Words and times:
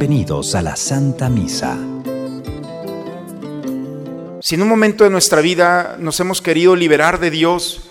Bienvenidos 0.00 0.54
a 0.54 0.62
la 0.62 0.76
Santa 0.76 1.28
Misa. 1.28 1.76
Si 4.40 4.54
en 4.54 4.62
un 4.62 4.68
momento 4.68 5.04
de 5.04 5.10
nuestra 5.10 5.42
vida 5.42 5.96
nos 5.98 6.18
hemos 6.20 6.40
querido 6.40 6.74
liberar 6.74 7.20
de 7.20 7.30
Dios 7.30 7.82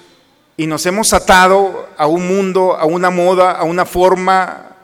y 0.58 0.66
nos 0.66 0.88
hemos 0.88 1.14
atado 1.14 1.88
a 1.96 2.08
un 2.08 2.28
mundo, 2.28 2.76
a 2.76 2.86
una 2.86 3.12
moda, 3.12 3.52
a 3.52 3.64
una 3.64 3.86
forma, 3.86 4.76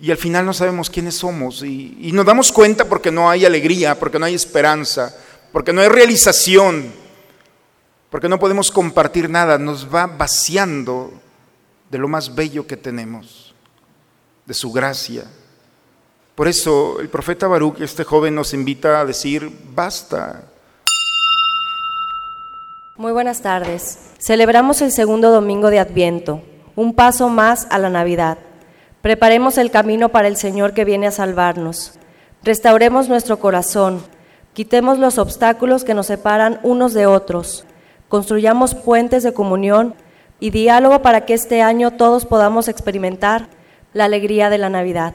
y 0.00 0.12
al 0.12 0.16
final 0.16 0.46
no 0.46 0.52
sabemos 0.52 0.90
quiénes 0.90 1.16
somos, 1.16 1.64
y, 1.64 1.98
y 2.00 2.12
nos 2.12 2.24
damos 2.24 2.52
cuenta 2.52 2.84
porque 2.84 3.10
no 3.10 3.28
hay 3.28 3.44
alegría, 3.44 3.98
porque 3.98 4.20
no 4.20 4.26
hay 4.26 4.34
esperanza, 4.36 5.12
porque 5.50 5.72
no 5.72 5.80
hay 5.80 5.88
realización, 5.88 6.92
porque 8.10 8.28
no 8.28 8.38
podemos 8.38 8.70
compartir 8.70 9.28
nada, 9.28 9.58
nos 9.58 9.92
va 9.92 10.06
vaciando 10.06 11.12
de 11.90 11.98
lo 11.98 12.06
más 12.06 12.32
bello 12.32 12.64
que 12.64 12.76
tenemos, 12.76 13.56
de 14.46 14.54
su 14.54 14.70
gracia. 14.70 15.24
Por 16.34 16.48
eso 16.48 17.00
el 17.00 17.08
profeta 17.08 17.46
Baruch, 17.46 17.80
este 17.80 18.04
joven, 18.04 18.34
nos 18.34 18.54
invita 18.54 19.00
a 19.00 19.04
decir, 19.04 19.50
basta, 19.74 20.42
muy 22.96 23.10
buenas 23.10 23.42
tardes. 23.42 23.98
Celebramos 24.20 24.80
el 24.80 24.92
segundo 24.92 25.32
domingo 25.32 25.70
de 25.70 25.80
Adviento, 25.80 26.42
un 26.76 26.94
paso 26.94 27.28
más 27.28 27.66
a 27.70 27.78
la 27.78 27.90
Navidad. 27.90 28.38
Preparemos 29.02 29.58
el 29.58 29.72
camino 29.72 30.10
para 30.10 30.28
el 30.28 30.36
Señor 30.36 30.74
que 30.74 30.84
viene 30.84 31.08
a 31.08 31.10
salvarnos. 31.10 31.98
Restauremos 32.44 33.08
nuestro 33.08 33.40
corazón. 33.40 34.00
Quitemos 34.52 35.00
los 35.00 35.18
obstáculos 35.18 35.82
que 35.82 35.92
nos 35.92 36.06
separan 36.06 36.60
unos 36.62 36.94
de 36.94 37.06
otros. 37.06 37.64
Construyamos 38.08 38.76
puentes 38.76 39.24
de 39.24 39.34
comunión 39.34 39.96
y 40.38 40.50
diálogo 40.50 41.02
para 41.02 41.26
que 41.26 41.34
este 41.34 41.62
año 41.62 41.90
todos 41.90 42.26
podamos 42.26 42.68
experimentar 42.68 43.48
la 43.92 44.04
alegría 44.04 44.50
de 44.50 44.58
la 44.58 44.68
Navidad. 44.68 45.14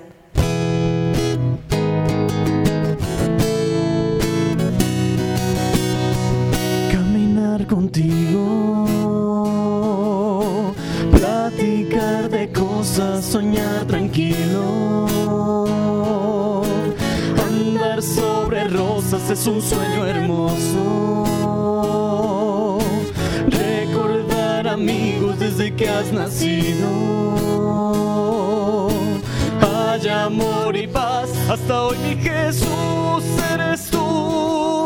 Contigo, 7.70 8.86
platicar 11.12 12.30
de 12.30 12.52
cosas, 12.52 13.24
soñar 13.24 13.86
tranquilo. 13.86 15.06
Andar 17.48 18.02
sobre 18.02 18.68
rosas 18.68 19.30
es 19.30 19.46
un 19.46 19.62
sueño 19.62 20.08
hermoso. 20.08 21.26
Recordar 23.48 24.68
amigos 24.68 25.38
desde 25.38 25.76
que 25.76 25.88
has 25.88 26.12
nacido. 26.12 26.90
Hay 29.62 30.08
amor 30.10 30.76
y 30.76 30.88
paz, 30.88 31.30
hasta 31.50 31.84
hoy 31.84 31.98
mi 32.00 32.16
Jesús 32.16 33.24
eres 33.54 33.90
tú. 33.92 34.86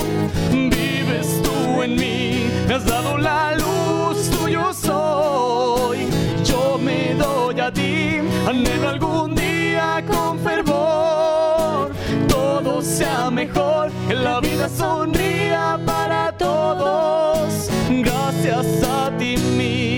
Vives 0.52 1.42
tú 1.44 1.82
en 1.84 1.96
mí 1.96 2.23
me 2.68 2.74
has 2.74 2.86
dado 2.86 3.18
la 3.18 3.56
luz, 3.56 4.30
tuyo 4.30 4.74
soy. 4.74 6.08
Yo 6.44 6.78
me 6.78 7.14
doy 7.16 7.60
a 7.60 7.72
ti, 7.72 8.20
anhelo 8.48 8.90
algún 8.90 9.36
día 9.36 10.04
con 10.08 10.40
fervor. 10.40 11.92
Todo 12.28 12.82
sea 12.82 13.30
mejor, 13.30 13.92
que 14.08 14.16
la 14.16 14.40
vida 14.40 14.70
sonría 14.70 15.80
para 15.86 16.32
todos. 16.38 17.70
Gracias 17.90 18.66
a 18.84 19.12
ti, 19.18 19.38
mi 19.58 19.93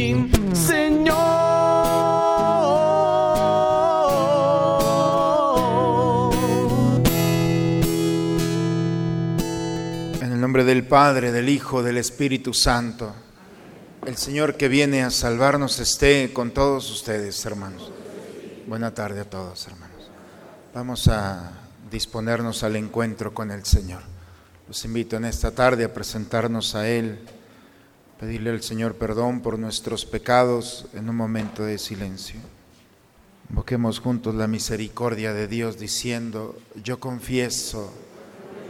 del 10.64 10.88
Padre, 10.88 11.32
del 11.32 11.50
Hijo, 11.50 11.84
del 11.84 11.98
Espíritu 11.98 12.54
Santo. 12.54 13.14
El 14.06 14.16
Señor 14.16 14.56
que 14.56 14.70
viene 14.70 15.04
a 15.04 15.10
salvarnos 15.10 15.80
esté 15.80 16.32
con 16.32 16.52
todos 16.52 16.90
ustedes, 16.92 17.46
hermanos. 17.46 17.92
Buena 18.68 18.94
tarde 18.94 19.20
a 19.20 19.30
todos, 19.30 19.68
hermanos. 19.68 20.10
Vamos 20.74 21.08
a 21.08 21.52
disponernos 21.92 22.64
al 22.64 22.76
encuentro 22.76 23.34
con 23.34 23.52
el 23.52 23.66
Señor. 23.66 24.02
Los 24.68 24.86
invito 24.86 25.18
en 25.18 25.26
esta 25.26 25.52
tarde 25.52 25.84
a 25.84 25.94
presentarnos 25.94 26.76
a 26.76 26.88
Él, 26.88 27.20
pedirle 28.20 28.52
al 28.52 28.64
Señor 28.64 28.96
perdón 28.96 29.42
por 29.42 29.60
nuestros 29.60 30.06
pecados 30.06 30.86
en 30.94 31.10
un 31.10 31.16
momento 31.16 31.64
de 31.64 31.78
silencio. 31.78 32.40
Invoquemos 33.50 34.00
juntos 34.00 34.36
la 34.36 34.48
misericordia 34.48 35.34
de 35.34 35.48
Dios 35.48 35.78
diciendo, 35.78 36.58
yo 36.84 37.00
confieso 37.00 37.92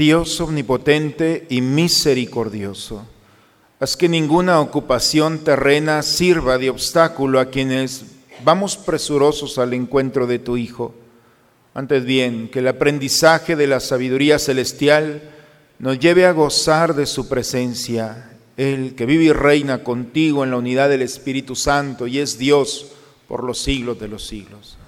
Dios 0.00 0.40
omnipotente 0.40 1.44
y 1.50 1.60
misericordioso, 1.60 3.06
haz 3.78 3.98
que 3.98 4.08
ninguna 4.08 4.58
ocupación 4.58 5.40
terrena 5.40 6.00
sirva 6.00 6.56
de 6.56 6.70
obstáculo 6.70 7.38
a 7.38 7.50
quienes 7.50 8.06
vamos 8.42 8.78
presurosos 8.78 9.58
al 9.58 9.74
encuentro 9.74 10.26
de 10.26 10.38
tu 10.38 10.56
Hijo. 10.56 10.94
Antes 11.74 12.06
bien, 12.06 12.48
que 12.48 12.60
el 12.60 12.68
aprendizaje 12.68 13.56
de 13.56 13.66
la 13.66 13.78
sabiduría 13.78 14.38
celestial 14.38 15.20
nos 15.78 15.98
lleve 15.98 16.24
a 16.24 16.32
gozar 16.32 16.94
de 16.94 17.04
su 17.04 17.28
presencia, 17.28 18.30
Él 18.56 18.94
que 18.96 19.04
vive 19.04 19.24
y 19.24 19.32
reina 19.32 19.84
contigo 19.84 20.44
en 20.44 20.52
la 20.52 20.56
unidad 20.56 20.88
del 20.88 21.02
Espíritu 21.02 21.54
Santo 21.54 22.06
y 22.06 22.20
es 22.20 22.38
Dios 22.38 22.92
por 23.28 23.44
los 23.44 23.60
siglos 23.60 24.00
de 24.00 24.08
los 24.08 24.26
siglos. 24.26 24.78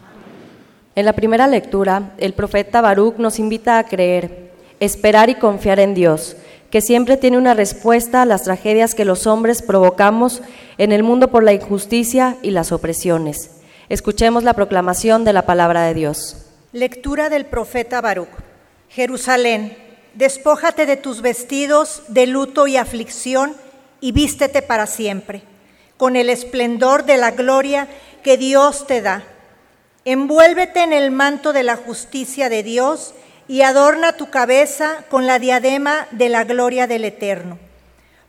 En 0.95 1.05
la 1.05 1.13
primera 1.13 1.47
lectura, 1.47 2.15
el 2.17 2.33
profeta 2.33 2.81
Baruch 2.81 3.19
nos 3.19 3.39
invita 3.39 3.79
a 3.79 3.85
creer, 3.85 4.52
esperar 4.85 5.31
y 5.31 5.37
confiar 5.37 5.79
en 5.79 5.95
Dios, 5.95 6.37
que 6.69 6.81
siempre 6.81 7.17
tiene 7.17 7.39
una 7.39 7.55
respuesta 7.55 8.23
a 8.23 8.25
las 8.25 8.43
tragedias 8.43 8.97
que 8.97 9.05
los 9.05 9.29
hombres 9.29 9.63
provocamos 9.63 10.43
en 10.77 10.91
el 10.91 11.05
mundo 11.05 11.29
por 11.31 11.45
la 11.45 11.53
injusticia 11.53 12.37
y 12.43 12.51
las 12.51 12.73
opresiones. 12.73 13.53
Escuchemos 13.89 14.43
la 14.43 14.55
proclamación 14.55 15.25
de 15.25 15.33
la 15.33 15.47
palabra 15.47 15.85
de 15.85 15.95
Dios. 15.95 16.47
Lectura 16.73 17.31
del 17.31 17.47
profeta 17.47 18.01
Baruch. 18.01 18.29
Jerusalén, 18.89 19.77
despójate 20.15 20.85
de 20.85 20.97
tus 20.97 21.23
vestidos 21.23 22.03
de 22.09 22.27
luto 22.27 22.67
y 22.67 22.77
aflicción 22.77 23.55
y 24.01 24.11
vístete 24.11 24.63
para 24.63 24.89
siempre, 24.89 25.45
con 25.97 26.17
el 26.17 26.29
esplendor 26.29 27.05
de 27.05 27.19
la 27.19 27.31
gloria 27.31 27.87
que 28.25 28.37
Dios 28.37 28.89
te 28.89 29.01
da. 29.01 29.23
Envuélvete 30.05 30.83
en 30.83 30.93
el 30.93 31.13
manto 31.13 31.53
de 31.53 31.63
la 31.63 31.77
justicia 31.77 32.49
de 32.49 32.65
Dios 32.65 33.15
y 33.53 33.61
adorna 33.61 34.15
tu 34.15 34.31
cabeza 34.31 35.05
con 35.11 35.27
la 35.27 35.39
diadema 35.39 36.09
de 36.11 36.31
la 36.31 36.45
gloria 36.45 36.87
del 36.87 37.05
Eterno, 37.05 37.59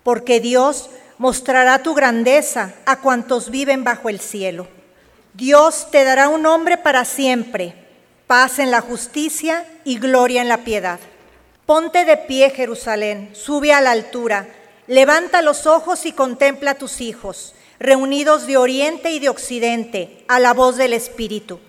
porque 0.04 0.42
Dios 0.42 0.90
mostrará 1.18 1.82
tu 1.82 1.94
grandeza 1.94 2.74
a 2.86 3.00
cuantos 3.00 3.50
viven 3.50 3.86
bajo 3.86 4.10
el 4.10 4.20
cielo. 4.20 4.68
Dios 5.34 5.88
te 5.92 6.04
dará 6.04 6.28
un 6.28 6.42
nombre 6.42 6.78
para 6.78 7.06
siempre, 7.06 7.74
paz 8.28 8.60
en 8.60 8.70
la 8.70 8.82
justicia 8.82 9.66
y 9.86 9.98
gloria 9.98 10.42
en 10.42 10.50
la 10.50 10.66
piedad. 10.66 11.00
Ponte 11.66 12.04
de 12.04 12.18
pie, 12.18 12.50
Jerusalén, 12.50 13.30
sube 13.32 13.72
a 13.72 13.80
la 13.80 13.92
altura, 13.92 14.50
levanta 14.88 15.42
los 15.42 15.68
ojos 15.68 16.06
y 16.06 16.12
contempla 16.12 16.72
a 16.72 16.78
tus 16.78 17.00
hijos, 17.00 17.56
reunidos 17.80 18.46
de 18.46 18.58
oriente 18.58 19.12
y 19.12 19.20
de 19.20 19.30
occidente, 19.30 20.26
a 20.28 20.42
la 20.42 20.54
voz 20.54 20.76
del 20.76 20.92
Espíritu 20.92 21.62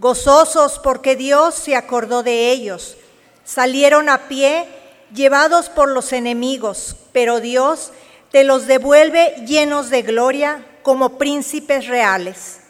gozosos 0.00 0.78
porque 0.78 1.14
Dios 1.14 1.54
se 1.54 1.76
acordó 1.76 2.22
de 2.22 2.50
ellos. 2.50 2.96
Salieron 3.44 4.08
a 4.08 4.28
pie, 4.28 4.66
llevados 5.14 5.68
por 5.68 5.90
los 5.90 6.12
enemigos, 6.14 6.96
pero 7.12 7.40
Dios 7.40 7.92
te 8.30 8.42
los 8.42 8.66
devuelve 8.66 9.34
llenos 9.46 9.90
de 9.90 10.02
gloria 10.02 10.64
como 10.82 11.18
príncipes 11.18 11.86
reales. 11.86 12.60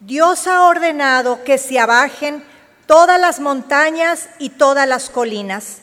Dios 0.00 0.46
ha 0.46 0.64
ordenado 0.64 1.44
que 1.44 1.58
se 1.58 1.78
abajen 1.78 2.42
todas 2.86 3.20
las 3.20 3.38
montañas 3.38 4.30
y 4.38 4.48
todas 4.48 4.88
las 4.88 5.10
colinas, 5.10 5.82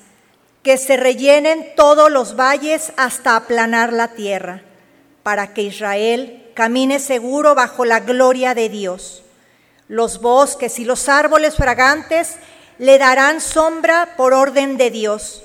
que 0.63 0.77
se 0.77 0.97
rellenen 0.97 1.73
todos 1.75 2.11
los 2.11 2.35
valles 2.35 2.93
hasta 2.97 3.35
aplanar 3.35 3.93
la 3.93 4.07
tierra, 4.09 4.63
para 5.21 5.53
que 5.53 5.61
Israel 5.61 6.49
camine 6.55 6.99
seguro 6.99 7.53
bajo 7.53 7.85
la 7.85 7.99
gloria 7.99 8.55
de 8.55 8.69
Dios. 8.69 9.23
Los 9.87 10.19
bosques 10.19 10.79
y 10.79 10.85
los 10.85 11.07
árboles 11.07 11.55
fragantes 11.55 12.35
le 12.77 12.97
darán 12.97 13.39
sombra 13.39 14.15
por 14.17 14.33
orden 14.33 14.77
de 14.77 14.91
Dios, 14.91 15.43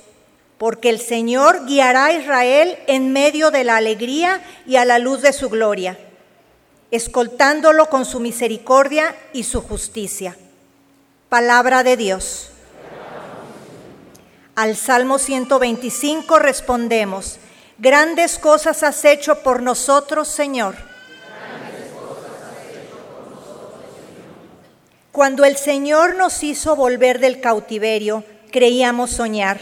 porque 0.59 0.91
el 0.91 1.01
Señor 1.01 1.67
guiará 1.67 2.07
a 2.07 2.13
Israel 2.13 2.77
en 2.89 3.13
medio 3.13 3.51
de 3.53 3.63
la 3.63 3.77
alegría 3.77 4.43
y 4.67 4.77
a 4.77 4.85
la 4.85 4.99
luz 4.99 5.23
de 5.23 5.33
su 5.33 5.49
gloria, 5.49 5.97
escoltándolo 6.91 7.87
con 7.87 8.05
su 8.05 8.19
misericordia 8.19 9.15
y 9.33 9.45
su 9.45 9.61
justicia. 9.63 10.37
Palabra 11.29 11.85
de 11.85 11.97
Dios. 11.97 12.49
Al 14.57 14.77
Salmo 14.77 15.19
125 15.19 16.39
respondemos, 16.41 17.39
grandes 17.79 18.39
cosas 18.39 18.83
has 18.83 19.05
hecho 19.05 19.43
por 19.43 19.63
nosotros, 19.63 20.29
Señor 20.29 20.92
Cuando 25.13 25.45
el 25.45 25.59
Señor 25.59 26.17
nos 26.17 26.43
hizo 26.43 26.75
volver 26.75 27.19
del 27.19 27.43
cautiverio, 27.43 28.25
creíamos 28.51 29.11
soñar. 29.11 29.61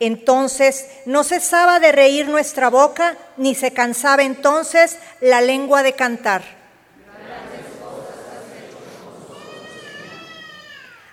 Entonces 0.00 0.86
no 1.04 1.22
cesaba 1.22 1.80
de 1.80 1.92
reír 1.92 2.28
nuestra 2.28 2.70
boca, 2.70 3.14
ni 3.36 3.54
se 3.54 3.72
cansaba 3.72 4.22
entonces 4.22 4.96
la 5.20 5.42
lengua 5.42 5.82
de 5.82 5.92
cantar. 5.92 6.42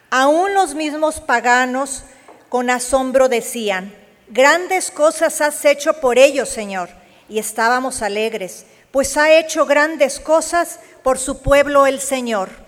Aún 0.10 0.54
los 0.54 0.76
mismos 0.76 1.20
paganos 1.20 2.04
con 2.48 2.70
asombro 2.70 3.28
decían, 3.28 3.94
grandes 4.30 4.92
cosas 4.92 5.42
has 5.42 5.66
hecho 5.66 6.00
por 6.00 6.18
ellos, 6.18 6.48
Señor. 6.48 6.90
Y 7.28 7.38
estábamos 7.38 8.02
alegres, 8.02 8.66
pues 8.92 9.18
ha 9.18 9.38
hecho 9.38 9.66
grandes 9.66 10.22
cosas 10.22 10.80
por 11.04 11.20
su 11.20 11.42
pueblo 11.42 11.86
el 11.86 12.00
Señor. 12.00 12.63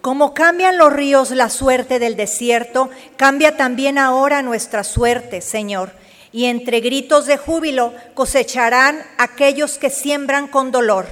Como 0.00 0.32
cambian 0.32 0.78
los 0.78 0.92
ríos 0.92 1.30
la 1.30 1.50
suerte 1.50 1.98
del 1.98 2.16
desierto, 2.16 2.88
cambia 3.16 3.56
también 3.56 3.98
ahora 3.98 4.42
nuestra 4.42 4.82
suerte, 4.82 5.42
Señor. 5.42 5.92
Y 6.32 6.46
entre 6.46 6.80
gritos 6.80 7.26
de 7.26 7.36
júbilo 7.36 7.92
cosecharán 8.14 9.04
aquellos 9.18 9.76
que 9.76 9.90
siembran 9.90 10.48
con 10.48 10.70
dolor. 10.70 11.06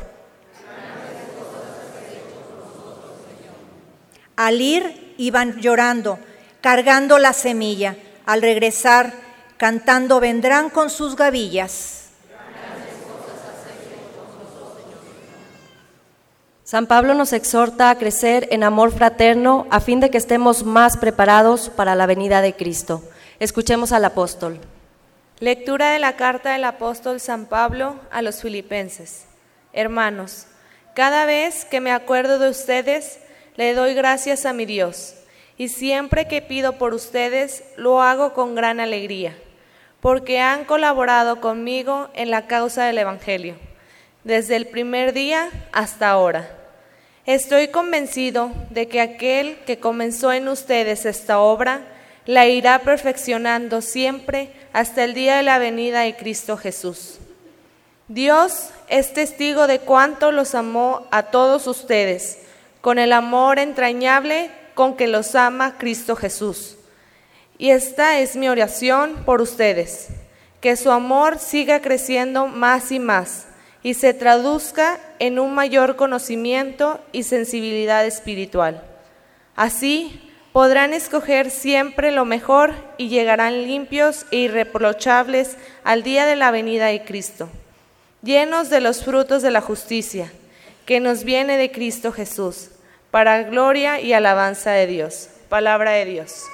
Al 4.37 4.61
ir 4.61 5.14
iban 5.19 5.61
llorando, 5.61 6.19
cargando 6.61 7.19
la 7.19 7.32
semilla. 7.32 7.96
Al 8.25 8.41
regresar, 8.41 9.12
cantando 9.56 10.20
vendrán 10.20 10.70
con 10.70 10.88
sus 10.88 11.17
gavillas. 11.17 12.07
San 16.69 16.87
Pablo 16.87 17.15
nos 17.15 17.32
exhorta 17.32 17.88
a 17.88 17.97
crecer 17.97 18.47
en 18.50 18.62
amor 18.62 18.93
fraterno 18.93 19.67
a 19.70 19.81
fin 19.81 20.00
de 20.00 20.11
que 20.11 20.19
estemos 20.19 20.65
más 20.65 20.99
preparados 20.99 21.70
para 21.70 21.94
la 21.94 22.05
venida 22.05 22.43
de 22.43 22.53
Cristo. 22.53 23.03
Escuchemos 23.38 23.91
al 23.91 24.05
apóstol. 24.05 24.61
Lectura 25.41 25.93
de 25.93 25.99
la 25.99 26.17
carta 26.17 26.53
del 26.53 26.65
apóstol 26.65 27.20
San 27.20 27.47
Pablo 27.47 27.97
a 28.11 28.20
los 28.20 28.43
filipenses. 28.43 29.25
Hermanos, 29.73 30.47
cada 30.94 31.25
vez 31.25 31.65
que 31.65 31.81
me 31.81 31.91
acuerdo 31.91 32.38
de 32.38 32.50
ustedes, 32.50 33.19
le 33.56 33.73
doy 33.73 33.94
gracias 33.94 34.44
a 34.44 34.53
mi 34.53 34.67
Dios, 34.67 35.15
y 35.56 35.69
siempre 35.69 36.29
que 36.29 36.43
pido 36.43 36.75
por 36.75 36.93
ustedes, 36.93 37.65
lo 37.79 38.03
hago 38.03 38.35
con 38.35 38.55
gran 38.55 38.79
alegría, 38.79 39.35
porque 40.00 40.38
han 40.38 40.67
colaborado 40.67 41.41
conmigo 41.41 42.11
en 42.12 42.31
la 42.31 42.47
causa 42.47 42.85
del 42.85 42.99
Evangelio, 42.99 43.55
desde 44.23 44.56
el 44.56 44.67
primer 44.67 45.15
día 45.15 45.49
hasta 45.73 46.11
ahora. 46.11 46.56
Estoy 47.28 47.69
convencido 47.69 48.50
de 48.70 48.88
que 48.88 49.02
aquel 49.02 49.58
que 49.66 49.78
comenzó 49.78 50.32
en 50.32 50.48
ustedes 50.48 51.04
esta 51.04 51.40
obra 51.40 51.82
la 52.24 52.46
irá 52.46 52.79
perfeccionando 52.79 53.82
siempre 53.82 54.50
hasta 54.72 55.05
el 55.05 55.12
día 55.12 55.36
de 55.36 55.43
la 55.43 55.58
venida 55.58 56.00
de 56.00 56.17
Cristo 56.17 56.56
Jesús. 56.56 57.19
Dios 58.08 58.70
es 58.88 59.12
testigo 59.12 59.67
de 59.67 59.79
cuánto 59.79 60.32
los 60.32 60.55
amó 60.55 61.06
a 61.10 61.24
todos 61.24 61.67
ustedes, 61.67 62.38
con 62.81 62.98
el 62.98 63.12
amor 63.12 63.58
entrañable 63.58 64.50
con 64.72 64.96
que 64.96 65.06
los 65.06 65.34
ama 65.34 65.76
Cristo 65.76 66.17
Jesús. 66.17 66.79
Y 67.58 67.72
esta 67.72 68.20
es 68.20 68.36
mi 68.36 68.48
oración 68.48 69.17
por 69.26 69.43
ustedes, 69.43 70.08
que 70.62 70.76
su 70.76 70.91
amor 70.91 71.38
siga 71.38 71.82
creciendo 71.82 72.46
más 72.46 72.91
y 72.91 72.98
más 72.98 73.47
y 73.82 73.94
se 73.94 74.15
traduzca 74.15 74.99
en 75.19 75.39
un 75.39 75.55
mayor 75.55 75.97
conocimiento 75.97 77.01
y 77.13 77.23
sensibilidad 77.23 78.05
espiritual. 78.05 78.82
Así 79.56 80.32
podrán 80.53 80.93
escoger 80.93 81.51
siempre 81.51 82.11
lo 82.11 82.25
mejor 82.25 82.75
y 82.97 83.08
llegarán 83.08 83.63
limpios 83.63 84.27
e 84.31 84.39
irreprochables 84.39 85.56
al 85.85 86.03
día 86.03 86.27
de 86.27 86.37
la 86.37 86.51
venida 86.51 86.87
de 86.87 87.05
Cristo, 87.05 87.49
llenos 88.23 88.70
de 88.70 88.81
los 88.81 89.05
frutos 89.05 89.43
de 89.43 89.51
la 89.51 89.61
justicia 89.61 90.32
que 90.87 91.01
nos 91.01 91.25
viene 91.25 91.58
de 91.58 91.70
Cristo 91.70 92.13
Jesús, 92.13 92.70
para 93.11 93.43
gloria 93.43 94.01
y 94.01 94.13
alabanza 94.13 94.70
de 94.70 94.87
Dios. 94.87 95.29
Palabra 95.49 95.93
de 95.93 96.05
Dios. 96.05 96.44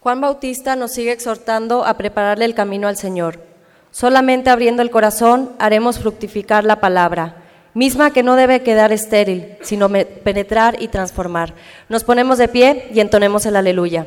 Juan 0.00 0.20
Bautista 0.20 0.76
nos 0.76 0.92
sigue 0.92 1.12
exhortando 1.12 1.84
a 1.84 1.94
prepararle 1.98 2.46
el 2.46 2.54
camino 2.54 2.88
al 2.88 2.96
Señor. 2.96 3.49
Solamente 3.90 4.50
abriendo 4.50 4.82
el 4.82 4.90
corazón 4.90 5.50
haremos 5.58 5.98
fructificar 5.98 6.64
la 6.64 6.80
palabra, 6.80 7.42
misma 7.74 8.12
que 8.12 8.22
no 8.22 8.36
debe 8.36 8.62
quedar 8.62 8.92
estéril, 8.92 9.56
sino 9.62 9.88
penetrar 9.88 10.80
y 10.80 10.88
transformar. 10.88 11.54
Nos 11.88 12.04
ponemos 12.04 12.38
de 12.38 12.46
pie 12.48 12.88
y 12.94 13.00
entonemos 13.00 13.46
el 13.46 13.56
aleluya. 13.56 14.06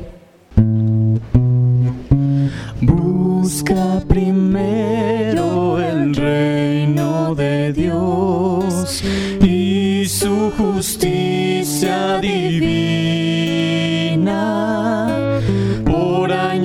Busca 2.80 4.00
primero 4.08 5.78
el 5.78 6.14
reino 6.14 7.34
de 7.34 7.72
Dios 7.74 9.02
y 9.42 10.06
su 10.08 10.50
justicia 10.56 12.18
divina. 12.20 13.04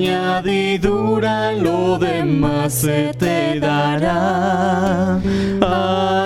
Añadidura 0.00 1.52
lo 1.52 1.98
demás 1.98 2.72
se 2.72 3.12
te 3.18 3.60
dará. 3.60 5.20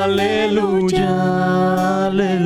Aleluya, 0.05 1.09
aleluya. 2.07 2.45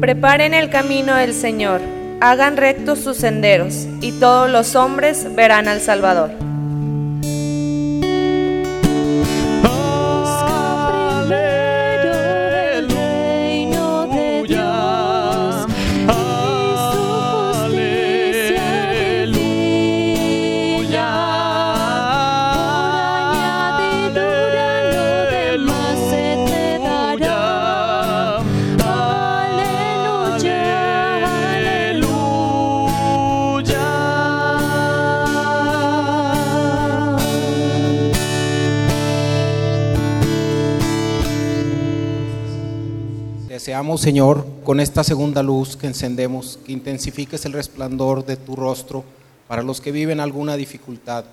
Preparen 0.00 0.54
el 0.54 0.70
camino 0.70 1.16
del 1.16 1.34
Señor, 1.34 1.82
hagan 2.22 2.56
rectos 2.56 3.00
sus 3.00 3.18
senderos, 3.18 3.86
y 4.00 4.12
todos 4.12 4.48
los 4.48 4.74
hombres 4.74 5.26
verán 5.36 5.68
al 5.68 5.82
Salvador. 5.82 6.30
Deseamos, 43.60 44.00
Señor, 44.00 44.46
con 44.64 44.80
esta 44.80 45.04
segunda 45.04 45.42
luz 45.42 45.76
que 45.76 45.86
encendemos, 45.86 46.58
que 46.64 46.72
intensifiques 46.72 47.44
el 47.44 47.52
resplandor 47.52 48.24
de 48.24 48.38
tu 48.38 48.56
rostro 48.56 49.04
para 49.48 49.62
los 49.62 49.82
que 49.82 49.92
viven 49.92 50.18
alguna 50.18 50.56
dificultad, 50.56 51.26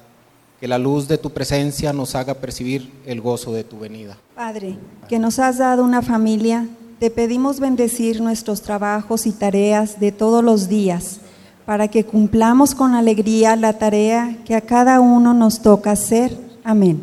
que 0.59 0.67
la 0.67 0.77
luz 0.77 1.07
de 1.07 1.17
tu 1.17 1.29
presencia 1.29 1.93
nos 1.93 2.15
haga 2.15 2.33
percibir 2.33 2.91
el 3.05 3.21
gozo 3.21 3.53
de 3.53 3.63
tu 3.63 3.79
venida. 3.79 4.17
Padre, 4.35 4.77
que 5.07 5.19
nos 5.19 5.39
has 5.39 5.59
dado 5.59 5.85
una 5.85 6.01
familia, 6.01 6.67
te 6.99 7.09
pedimos 7.11 7.61
bendecir 7.61 8.19
nuestros 8.19 8.61
trabajos 8.61 9.25
y 9.25 9.31
tareas 9.31 10.01
de 10.01 10.11
todos 10.11 10.43
los 10.43 10.67
días, 10.67 11.21
para 11.65 11.87
que 11.87 12.03
cumplamos 12.03 12.75
con 12.75 12.93
alegría 12.93 13.55
la 13.55 13.77
tarea 13.77 14.37
que 14.43 14.53
a 14.53 14.59
cada 14.59 14.99
uno 14.99 15.33
nos 15.33 15.61
toca 15.61 15.91
hacer. 15.91 16.37
Amén. 16.65 17.01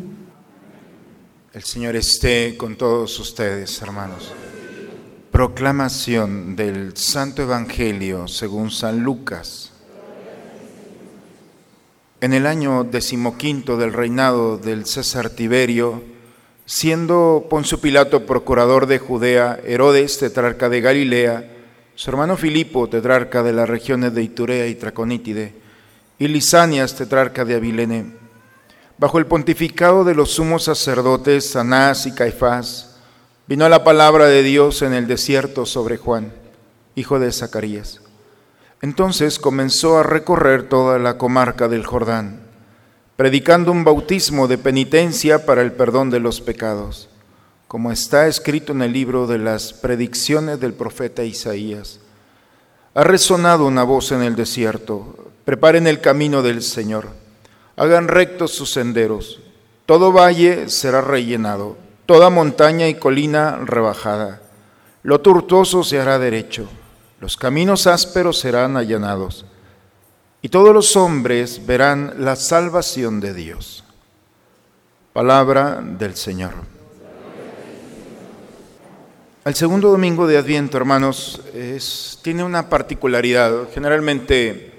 El 1.51 1.63
Señor 1.63 1.95
esté 1.95 2.55
con 2.57 2.75
todos 2.75 3.19
ustedes, 3.19 3.81
hermanos. 3.81 4.31
Proclamación 5.35 6.55
del 6.55 6.95
Santo 6.95 7.41
Evangelio 7.41 8.25
según 8.29 8.71
San 8.71 9.03
Lucas. 9.03 9.73
En 12.21 12.31
el 12.31 12.47
año 12.47 12.85
decimoquinto 12.85 13.75
del 13.75 13.91
reinado 13.91 14.57
del 14.57 14.85
César 14.85 15.29
Tiberio, 15.29 16.01
siendo 16.65 17.47
Poncio 17.49 17.81
Pilato 17.81 18.25
procurador 18.25 18.87
de 18.87 18.97
Judea, 18.97 19.59
Herodes, 19.65 20.19
tetrarca 20.19 20.69
de 20.69 20.79
Galilea, 20.79 21.51
su 21.95 22.09
hermano 22.09 22.37
Filipo, 22.37 22.87
tetrarca 22.87 23.43
de 23.43 23.51
las 23.51 23.67
regiones 23.67 24.13
de 24.13 24.23
Iturea 24.23 24.67
y 24.67 24.75
Traconítide, 24.75 25.53
y 26.17 26.29
Lisanias, 26.29 26.95
tetrarca 26.95 27.43
de 27.43 27.55
Abilene, 27.55 28.13
bajo 28.97 29.19
el 29.19 29.25
pontificado 29.25 30.05
de 30.05 30.15
los 30.15 30.31
sumos 30.31 30.63
sacerdotes 30.63 31.57
Anás 31.57 32.05
y 32.05 32.13
Caifás, 32.13 32.94
vino 33.47 33.69
la 33.69 33.83
palabra 33.83 34.25
de 34.25 34.41
Dios 34.41 34.81
en 34.81 34.93
el 34.93 35.05
desierto 35.05 35.67
sobre 35.67 35.97
Juan, 35.97 36.33
hijo 36.95 37.19
de 37.19 37.31
Zacarías. 37.31 38.01
Entonces 38.81 39.37
comenzó 39.37 39.99
a 39.99 40.03
recorrer 40.03 40.67
toda 40.67 40.97
la 40.97 41.19
comarca 41.19 41.67
del 41.67 41.85
Jordán, 41.85 42.41
predicando 43.15 43.71
un 43.71 43.83
bautismo 43.83 44.47
de 44.47 44.57
penitencia 44.57 45.45
para 45.45 45.61
el 45.61 45.73
perdón 45.73 46.09
de 46.09 46.19
los 46.19 46.41
pecados, 46.41 47.07
como 47.67 47.91
está 47.91 48.25
escrito 48.25 48.73
en 48.73 48.81
el 48.81 48.93
libro 48.93 49.27
de 49.27 49.37
las 49.37 49.73
predicciones 49.73 50.59
del 50.59 50.73
profeta 50.73 51.23
Isaías. 51.23 51.99
Ha 52.95 53.03
resonado 53.03 53.67
una 53.67 53.83
voz 53.83 54.11
en 54.11 54.23
el 54.23 54.35
desierto, 54.35 55.31
preparen 55.45 55.85
el 55.85 56.01
camino 56.01 56.41
del 56.41 56.63
Señor, 56.63 57.09
hagan 57.75 58.07
rectos 58.07 58.53
sus 58.53 58.71
senderos, 58.71 59.39
todo 59.85 60.11
valle 60.11 60.67
será 60.69 61.01
rellenado, 61.01 61.84
toda 62.05 62.29
montaña 62.29 62.87
y 62.87 62.95
colina 62.95 63.59
rebajada, 63.63 64.41
lo 65.03 65.21
tortuoso 65.21 65.83
se 65.83 65.99
hará 65.99 66.19
derecho, 66.19 66.67
los 67.19 67.37
caminos 67.37 67.87
ásperos 67.87 68.39
serán 68.39 68.77
allanados, 68.77 69.45
y 70.41 70.49
todos 70.49 70.73
los 70.73 70.95
hombres 70.95 71.65
verán 71.65 72.13
la 72.19 72.35
salvación 72.35 73.19
de 73.19 73.33
Dios. 73.33 73.83
Palabra 75.13 75.81
del 75.81 76.15
Señor. 76.15 76.51
El 79.45 79.55
segundo 79.55 79.91
domingo 79.91 80.25
de 80.27 80.37
Adviento, 80.37 80.75
hermanos, 80.75 81.39
es- 81.53 82.19
tiene 82.23 82.43
una 82.43 82.67
particularidad. 82.67 83.69
Generalmente 83.73 84.73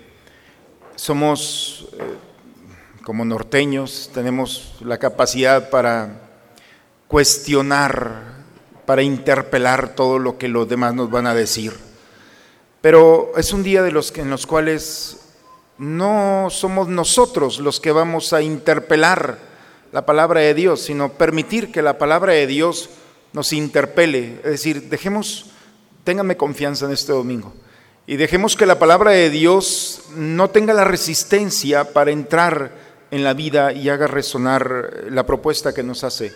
somos, 0.96 1.86
eh, 1.92 3.02
como 3.04 3.24
norteños, 3.24 4.10
tenemos 4.12 4.74
la 4.80 4.98
capacidad 4.98 5.70
para 5.70 6.25
cuestionar, 7.08 8.34
para 8.86 9.02
interpelar 9.02 9.94
todo 9.94 10.18
lo 10.18 10.38
que 10.38 10.48
los 10.48 10.68
demás 10.68 10.94
nos 10.94 11.10
van 11.10 11.26
a 11.26 11.34
decir. 11.34 11.74
Pero 12.80 13.32
es 13.36 13.52
un 13.52 13.62
día 13.62 13.82
de 13.82 13.90
los 13.90 14.12
que, 14.12 14.20
en 14.20 14.30
los 14.30 14.46
cuales 14.46 15.18
no 15.76 16.48
somos 16.50 16.88
nosotros 16.88 17.58
los 17.58 17.80
que 17.80 17.92
vamos 17.92 18.32
a 18.32 18.42
interpelar 18.42 19.38
la 19.92 20.06
palabra 20.06 20.40
de 20.40 20.54
Dios, 20.54 20.82
sino 20.82 21.12
permitir 21.12 21.72
que 21.72 21.82
la 21.82 21.98
palabra 21.98 22.32
de 22.32 22.46
Dios 22.46 22.90
nos 23.32 23.52
interpele. 23.52 24.36
Es 24.44 24.52
decir, 24.52 24.88
dejemos, 24.88 25.46
ténganme 26.04 26.36
confianza 26.36 26.86
en 26.86 26.92
este 26.92 27.12
domingo, 27.12 27.52
y 28.06 28.16
dejemos 28.16 28.54
que 28.54 28.66
la 28.66 28.78
palabra 28.78 29.10
de 29.10 29.30
Dios 29.30 30.02
no 30.14 30.50
tenga 30.50 30.72
la 30.72 30.84
resistencia 30.84 31.92
para 31.92 32.12
entrar 32.12 32.70
en 33.10 33.24
la 33.24 33.34
vida 33.34 33.72
y 33.72 33.88
haga 33.88 34.06
resonar 34.06 35.06
la 35.10 35.26
propuesta 35.26 35.74
que 35.74 35.82
nos 35.82 36.04
hace. 36.04 36.32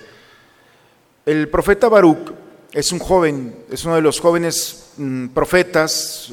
El 1.27 1.49
profeta 1.49 1.89
Baruch 1.89 2.33
es 2.73 2.93
un 2.93 2.99
joven, 2.99 3.55
es 3.71 3.85
uno 3.85 3.97
de 3.97 4.01
los 4.01 4.21
jóvenes 4.21 4.93
mm, 4.97 5.29
profetas, 5.29 6.33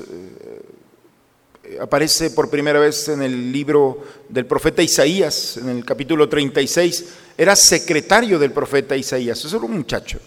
eh, 1.64 1.78
aparece 1.82 2.32
por 2.32 2.50
primera 2.50 2.80
vez 2.80 3.10
en 3.10 3.22
el 3.22 3.52
libro 3.52 4.04
del 4.30 4.46
profeta 4.46 4.82
Isaías, 4.82 5.58
en 5.58 5.68
el 5.70 5.84
capítulo 5.84 6.30
36, 6.30 7.06
era 7.38 7.56
secretario 7.58 8.40
del 8.40 8.52
profeta 8.52 8.96
Isaías, 8.96 9.44
era 9.44 9.58
un 9.58 9.78
muchacho. 9.78 10.20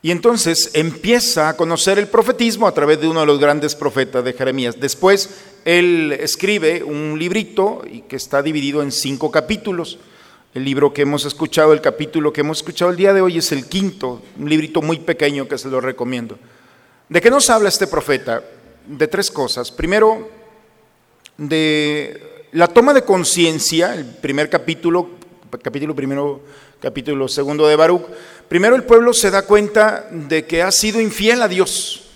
Y 0.00 0.10
entonces 0.10 0.70
empieza 0.74 1.48
a 1.48 1.56
conocer 1.56 1.98
el 1.98 2.08
profetismo 2.08 2.66
a 2.66 2.74
través 2.74 3.00
de 3.00 3.08
uno 3.08 3.20
de 3.20 3.26
los 3.26 3.38
grandes 3.38 3.74
profetas 3.74 4.24
de 4.24 4.32
Jeremías. 4.32 4.78
Después 4.78 5.28
él 5.64 6.16
escribe 6.20 6.82
un 6.82 7.16
librito 7.18 7.82
que 8.08 8.16
está 8.16 8.42
dividido 8.42 8.82
en 8.82 8.90
cinco 8.90 9.30
capítulos. 9.30 9.98
El 10.54 10.64
libro 10.66 10.92
que 10.92 11.02
hemos 11.02 11.24
escuchado, 11.24 11.72
el 11.72 11.80
capítulo 11.80 12.30
que 12.30 12.42
hemos 12.42 12.58
escuchado 12.58 12.90
el 12.90 12.96
día 12.98 13.14
de 13.14 13.22
hoy 13.22 13.38
es 13.38 13.52
el 13.52 13.66
quinto, 13.66 14.20
un 14.38 14.50
librito 14.50 14.82
muy 14.82 14.98
pequeño 14.98 15.48
que 15.48 15.56
se 15.56 15.68
lo 15.68 15.80
recomiendo. 15.80 16.38
¿De 17.08 17.22
qué 17.22 17.30
nos 17.30 17.48
habla 17.48 17.70
este 17.70 17.86
profeta? 17.86 18.44
De 18.86 19.08
tres 19.08 19.30
cosas. 19.30 19.70
Primero, 19.70 20.28
de 21.38 22.48
la 22.52 22.68
toma 22.68 22.92
de 22.92 23.02
conciencia, 23.02 23.94
el 23.94 24.04
primer 24.04 24.50
capítulo, 24.50 25.12
capítulo 25.62 25.94
primero, 25.94 26.42
capítulo 26.80 27.28
segundo 27.28 27.66
de 27.66 27.76
Baruch. 27.76 28.02
Primero 28.46 28.76
el 28.76 28.84
pueblo 28.84 29.14
se 29.14 29.30
da 29.30 29.46
cuenta 29.46 30.06
de 30.10 30.44
que 30.44 30.62
ha 30.62 30.70
sido 30.70 31.00
infiel 31.00 31.40
a 31.40 31.48
Dios, 31.48 32.10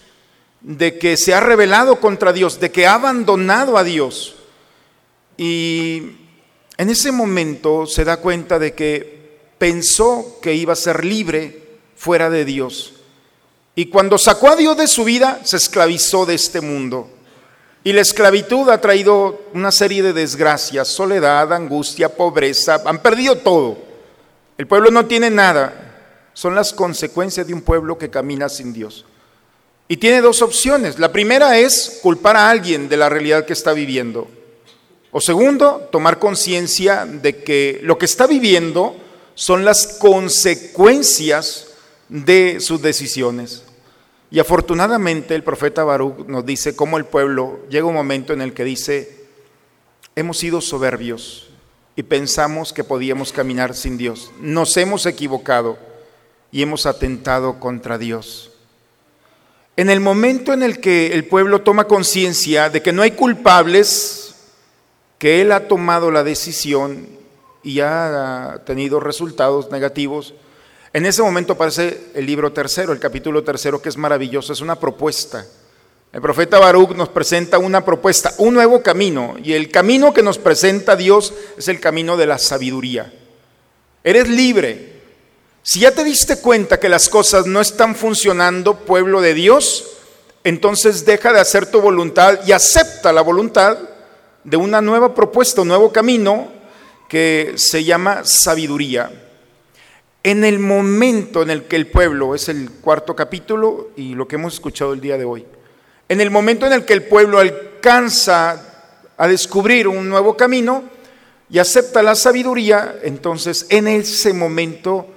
de 0.60 0.98
que 0.98 1.16
se 1.16 1.32
ha 1.32 1.40
rebelado 1.40 2.00
contra 2.00 2.34
Dios, 2.34 2.60
de 2.60 2.70
que 2.70 2.86
ha 2.86 2.96
abandonado 2.96 3.78
a 3.78 3.84
Dios. 3.84 4.36
Y 5.38 6.25
en 6.78 6.90
ese 6.90 7.12
momento 7.12 7.86
se 7.86 8.04
da 8.04 8.18
cuenta 8.18 8.58
de 8.58 8.74
que 8.74 9.38
pensó 9.58 10.38
que 10.42 10.54
iba 10.54 10.74
a 10.74 10.76
ser 10.76 11.04
libre 11.04 11.62
fuera 11.96 12.28
de 12.28 12.44
Dios. 12.44 12.94
Y 13.74 13.86
cuando 13.86 14.18
sacó 14.18 14.48
a 14.48 14.56
Dios 14.56 14.76
de 14.76 14.86
su 14.86 15.04
vida, 15.04 15.40
se 15.44 15.56
esclavizó 15.56 16.26
de 16.26 16.34
este 16.34 16.60
mundo. 16.60 17.10
Y 17.84 17.92
la 17.92 18.00
esclavitud 18.00 18.68
ha 18.68 18.80
traído 18.80 19.42
una 19.54 19.70
serie 19.70 20.02
de 20.02 20.12
desgracias, 20.12 20.88
soledad, 20.88 21.52
angustia, 21.52 22.08
pobreza, 22.08 22.82
han 22.84 23.00
perdido 23.00 23.36
todo. 23.36 23.78
El 24.58 24.66
pueblo 24.66 24.90
no 24.90 25.06
tiene 25.06 25.30
nada. 25.30 26.30
Son 26.32 26.54
las 26.54 26.72
consecuencias 26.72 27.46
de 27.46 27.54
un 27.54 27.62
pueblo 27.62 27.96
que 27.96 28.10
camina 28.10 28.48
sin 28.48 28.72
Dios. 28.72 29.04
Y 29.88 29.98
tiene 29.98 30.20
dos 30.20 30.42
opciones. 30.42 30.98
La 30.98 31.12
primera 31.12 31.58
es 31.58 32.00
culpar 32.02 32.36
a 32.36 32.50
alguien 32.50 32.88
de 32.88 32.96
la 32.96 33.08
realidad 33.08 33.46
que 33.46 33.52
está 33.52 33.72
viviendo. 33.72 34.28
O 35.16 35.20
segundo, 35.22 35.88
tomar 35.90 36.18
conciencia 36.18 37.06
de 37.06 37.42
que 37.42 37.80
lo 37.82 37.96
que 37.96 38.04
está 38.04 38.26
viviendo 38.26 38.94
son 39.34 39.64
las 39.64 39.86
consecuencias 39.98 41.68
de 42.10 42.60
sus 42.60 42.82
decisiones. 42.82 43.62
Y 44.30 44.40
afortunadamente 44.40 45.34
el 45.34 45.42
profeta 45.42 45.84
Baruch 45.84 46.26
nos 46.26 46.44
dice 46.44 46.76
cómo 46.76 46.98
el 46.98 47.06
pueblo 47.06 47.60
llega 47.70 47.86
un 47.86 47.94
momento 47.94 48.34
en 48.34 48.42
el 48.42 48.52
que 48.52 48.64
dice, 48.64 49.24
hemos 50.16 50.36
sido 50.36 50.60
soberbios 50.60 51.48
y 51.96 52.02
pensamos 52.02 52.74
que 52.74 52.84
podíamos 52.84 53.32
caminar 53.32 53.74
sin 53.74 53.96
Dios. 53.96 54.32
Nos 54.42 54.76
hemos 54.76 55.06
equivocado 55.06 55.78
y 56.52 56.60
hemos 56.60 56.84
atentado 56.84 57.58
contra 57.58 57.96
Dios. 57.96 58.50
En 59.78 59.88
el 59.88 60.00
momento 60.00 60.52
en 60.52 60.62
el 60.62 60.78
que 60.78 61.14
el 61.14 61.24
pueblo 61.24 61.62
toma 61.62 61.84
conciencia 61.84 62.68
de 62.68 62.82
que 62.82 62.92
no 62.92 63.00
hay 63.00 63.12
culpables, 63.12 64.25
que 65.18 65.40
él 65.40 65.52
ha 65.52 65.68
tomado 65.68 66.10
la 66.10 66.22
decisión 66.22 67.08
y 67.62 67.80
ha 67.80 68.62
tenido 68.64 69.00
resultados 69.00 69.70
negativos, 69.70 70.34
en 70.92 71.04
ese 71.04 71.22
momento 71.22 71.54
aparece 71.54 72.08
el 72.14 72.24
libro 72.24 72.52
tercero, 72.52 72.92
el 72.92 72.98
capítulo 72.98 73.44
tercero, 73.44 73.82
que 73.82 73.88
es 73.88 73.96
maravilloso, 73.96 74.52
es 74.52 74.60
una 74.60 74.80
propuesta. 74.80 75.46
El 76.12 76.22
profeta 76.22 76.58
Baruch 76.58 76.94
nos 76.96 77.10
presenta 77.10 77.58
una 77.58 77.84
propuesta, 77.84 78.32
un 78.38 78.54
nuevo 78.54 78.82
camino, 78.82 79.36
y 79.42 79.52
el 79.52 79.70
camino 79.70 80.14
que 80.14 80.22
nos 80.22 80.38
presenta 80.38 80.96
Dios 80.96 81.34
es 81.58 81.68
el 81.68 81.80
camino 81.80 82.16
de 82.16 82.26
la 82.26 82.38
sabiduría. 82.38 83.12
Eres 84.02 84.28
libre. 84.28 85.02
Si 85.62 85.80
ya 85.80 85.90
te 85.90 86.04
diste 86.04 86.40
cuenta 86.40 86.80
que 86.80 86.88
las 86.88 87.08
cosas 87.08 87.44
no 87.46 87.60
están 87.60 87.96
funcionando, 87.96 88.76
pueblo 88.76 89.20
de 89.20 89.34
Dios, 89.34 89.84
entonces 90.44 91.04
deja 91.04 91.32
de 91.32 91.40
hacer 91.40 91.66
tu 91.66 91.80
voluntad 91.80 92.38
y 92.46 92.52
acepta 92.52 93.12
la 93.12 93.20
voluntad 93.20 93.76
de 94.46 94.56
una 94.56 94.80
nueva 94.80 95.12
propuesta, 95.12 95.62
un 95.62 95.68
nuevo 95.68 95.92
camino 95.92 96.48
que 97.08 97.54
se 97.56 97.82
llama 97.82 98.24
sabiduría. 98.24 99.10
En 100.22 100.44
el 100.44 100.60
momento 100.60 101.42
en 101.42 101.50
el 101.50 101.64
que 101.64 101.74
el 101.74 101.88
pueblo, 101.88 102.34
es 102.34 102.48
el 102.48 102.70
cuarto 102.70 103.16
capítulo 103.16 103.90
y 103.96 104.14
lo 104.14 104.28
que 104.28 104.36
hemos 104.36 104.54
escuchado 104.54 104.92
el 104.92 105.00
día 105.00 105.18
de 105.18 105.24
hoy, 105.24 105.44
en 106.08 106.20
el 106.20 106.30
momento 106.30 106.64
en 106.64 106.72
el 106.72 106.84
que 106.84 106.92
el 106.92 107.02
pueblo 107.02 107.40
alcanza 107.40 108.94
a 109.16 109.26
descubrir 109.26 109.88
un 109.88 110.08
nuevo 110.08 110.36
camino 110.36 110.84
y 111.50 111.58
acepta 111.58 112.02
la 112.02 112.14
sabiduría, 112.14 113.00
entonces 113.02 113.66
en 113.68 113.88
ese 113.88 114.32
momento 114.32 115.08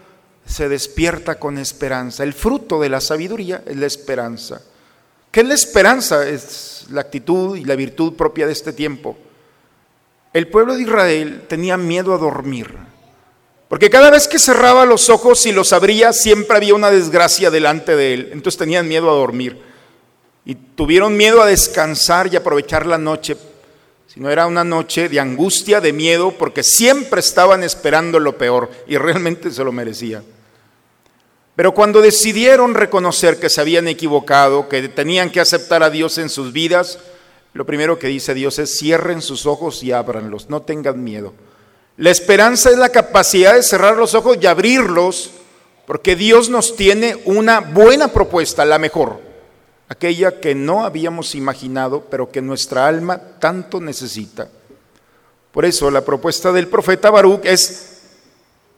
se 0.43 0.67
despierta 0.69 1.35
con 1.37 1.59
esperanza. 1.59 2.23
El 2.23 2.33
fruto 2.33 2.81
de 2.81 2.89
la 2.89 2.99
sabiduría 2.99 3.61
es 3.67 3.77
la 3.77 3.85
esperanza. 3.85 4.61
¿Qué 5.31 5.41
es 5.41 5.47
la 5.47 5.53
esperanza? 5.53 6.27
Es 6.27 6.85
la 6.89 7.01
actitud 7.01 7.55
y 7.55 7.63
la 7.63 7.75
virtud 7.75 8.13
propia 8.13 8.47
de 8.47 8.53
este 8.53 8.73
tiempo. 8.73 9.17
El 10.33 10.47
pueblo 10.47 10.75
de 10.75 10.83
Israel 10.83 11.43
tenía 11.47 11.77
miedo 11.77 12.13
a 12.13 12.17
dormir, 12.17 12.75
porque 13.67 13.89
cada 13.89 14.09
vez 14.09 14.27
que 14.27 14.39
cerraba 14.39 14.85
los 14.85 15.09
ojos 15.09 15.45
y 15.45 15.51
los 15.51 15.73
abría, 15.73 16.11
siempre 16.13 16.57
había 16.57 16.73
una 16.73 16.89
desgracia 16.89 17.51
delante 17.51 17.95
de 17.95 18.13
él. 18.15 18.29
Entonces 18.31 18.57
tenían 18.57 18.87
miedo 18.87 19.09
a 19.09 19.13
dormir. 19.13 19.61
Y 20.43 20.55
tuvieron 20.55 21.15
miedo 21.15 21.41
a 21.41 21.45
descansar 21.45 22.33
y 22.33 22.35
aprovechar 22.35 22.87
la 22.87 22.97
noche. 22.97 23.37
Si 24.07 24.19
no 24.19 24.31
era 24.31 24.47
una 24.47 24.63
noche 24.63 25.07
de 25.07 25.19
angustia, 25.19 25.81
de 25.81 25.93
miedo, 25.93 26.31
porque 26.31 26.63
siempre 26.63 27.19
estaban 27.19 27.63
esperando 27.63 28.19
lo 28.19 28.39
peor 28.39 28.71
y 28.87 28.97
realmente 28.97 29.51
se 29.51 29.63
lo 29.63 29.71
merecían. 29.71 30.23
Pero 31.59 31.73
cuando 31.73 31.99
decidieron 31.99 32.73
reconocer 32.73 33.37
que 33.37 33.49
se 33.49 33.59
habían 33.59 33.89
equivocado, 33.89 34.69
que 34.69 34.87
tenían 34.87 35.29
que 35.29 35.41
aceptar 35.41 35.83
a 35.83 35.89
Dios 35.89 36.17
en 36.17 36.29
sus 36.29 36.53
vidas, 36.53 36.99
lo 37.51 37.65
primero 37.65 37.99
que 37.99 38.07
dice 38.07 38.33
Dios 38.33 38.59
es 38.59 38.79
cierren 38.79 39.21
sus 39.21 39.45
ojos 39.45 39.83
y 39.83 39.91
ábranlos, 39.91 40.49
no 40.49 40.61
tengan 40.61 41.03
miedo. 41.03 41.33
La 41.97 42.11
esperanza 42.11 42.69
es 42.69 42.77
la 42.77 42.87
capacidad 42.87 43.55
de 43.55 43.63
cerrar 43.63 43.97
los 43.97 44.15
ojos 44.15 44.37
y 44.39 44.47
abrirlos, 44.47 45.31
porque 45.85 46.15
Dios 46.15 46.49
nos 46.49 46.77
tiene 46.77 47.21
una 47.25 47.59
buena 47.59 48.07
propuesta, 48.07 48.63
la 48.63 48.79
mejor 48.79 49.19
aquella 49.89 50.39
que 50.39 50.55
no 50.55 50.85
habíamos 50.85 51.35
imaginado, 51.35 52.05
pero 52.09 52.31
que 52.31 52.41
nuestra 52.41 52.87
alma 52.87 53.19
tanto 53.37 53.81
necesita. 53.81 54.47
Por 55.51 55.65
eso 55.65 55.91
la 55.91 56.05
propuesta 56.05 56.53
del 56.53 56.69
profeta 56.69 57.09
Baruch 57.09 57.41
es, 57.43 57.88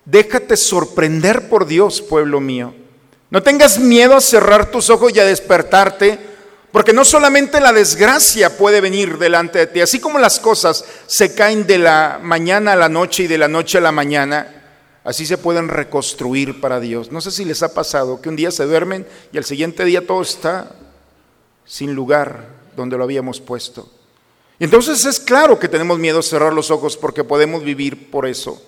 déjate 0.05 0.57
sorprender 0.57 1.49
por 1.49 1.65
Dios, 1.65 2.01
pueblo 2.01 2.39
mío. 2.39 2.73
No 3.29 3.43
tengas 3.43 3.79
miedo 3.79 4.15
a 4.15 4.21
cerrar 4.21 4.71
tus 4.71 4.89
ojos 4.89 5.13
y 5.15 5.19
a 5.19 5.25
despertarte, 5.25 6.19
porque 6.71 6.93
no 6.93 7.05
solamente 7.05 7.59
la 7.59 7.73
desgracia 7.73 8.57
puede 8.57 8.81
venir 8.81 9.17
delante 9.17 9.59
de 9.59 9.67
ti, 9.67 9.81
así 9.81 9.99
como 9.99 10.19
las 10.19 10.39
cosas 10.39 10.85
se 11.07 11.33
caen 11.33 11.67
de 11.67 11.77
la 11.77 12.19
mañana 12.21 12.73
a 12.73 12.77
la 12.77 12.89
noche 12.89 13.23
y 13.23 13.27
de 13.27 13.37
la 13.37 13.47
noche 13.47 13.77
a 13.77 13.81
la 13.81 13.91
mañana, 13.91 14.61
Así 15.03 15.25
se 15.25 15.37
pueden 15.37 15.67
reconstruir 15.67 16.61
para 16.61 16.79
Dios. 16.79 17.11
No 17.11 17.21
sé 17.21 17.31
si 17.31 17.43
les 17.43 17.63
ha 17.63 17.73
pasado 17.73 18.21
que 18.21 18.29
un 18.29 18.35
día 18.35 18.51
se 18.51 18.65
duermen 18.65 19.07
y 19.31 19.37
al 19.37 19.45
siguiente 19.45 19.83
día 19.83 20.05
todo 20.05 20.21
está 20.21 20.75
sin 21.65 21.93
lugar 21.93 22.49
donde 22.75 22.97
lo 22.97 23.03
habíamos 23.03 23.41
puesto. 23.41 23.89
Entonces 24.59 25.05
es 25.05 25.19
claro 25.19 25.57
que 25.57 25.67
tenemos 25.67 25.97
miedo 25.97 26.19
a 26.19 26.23
cerrar 26.23 26.53
los 26.53 26.69
ojos 26.69 26.97
porque 26.97 27.23
podemos 27.23 27.63
vivir 27.63 28.11
por 28.11 28.27
eso. 28.27 28.61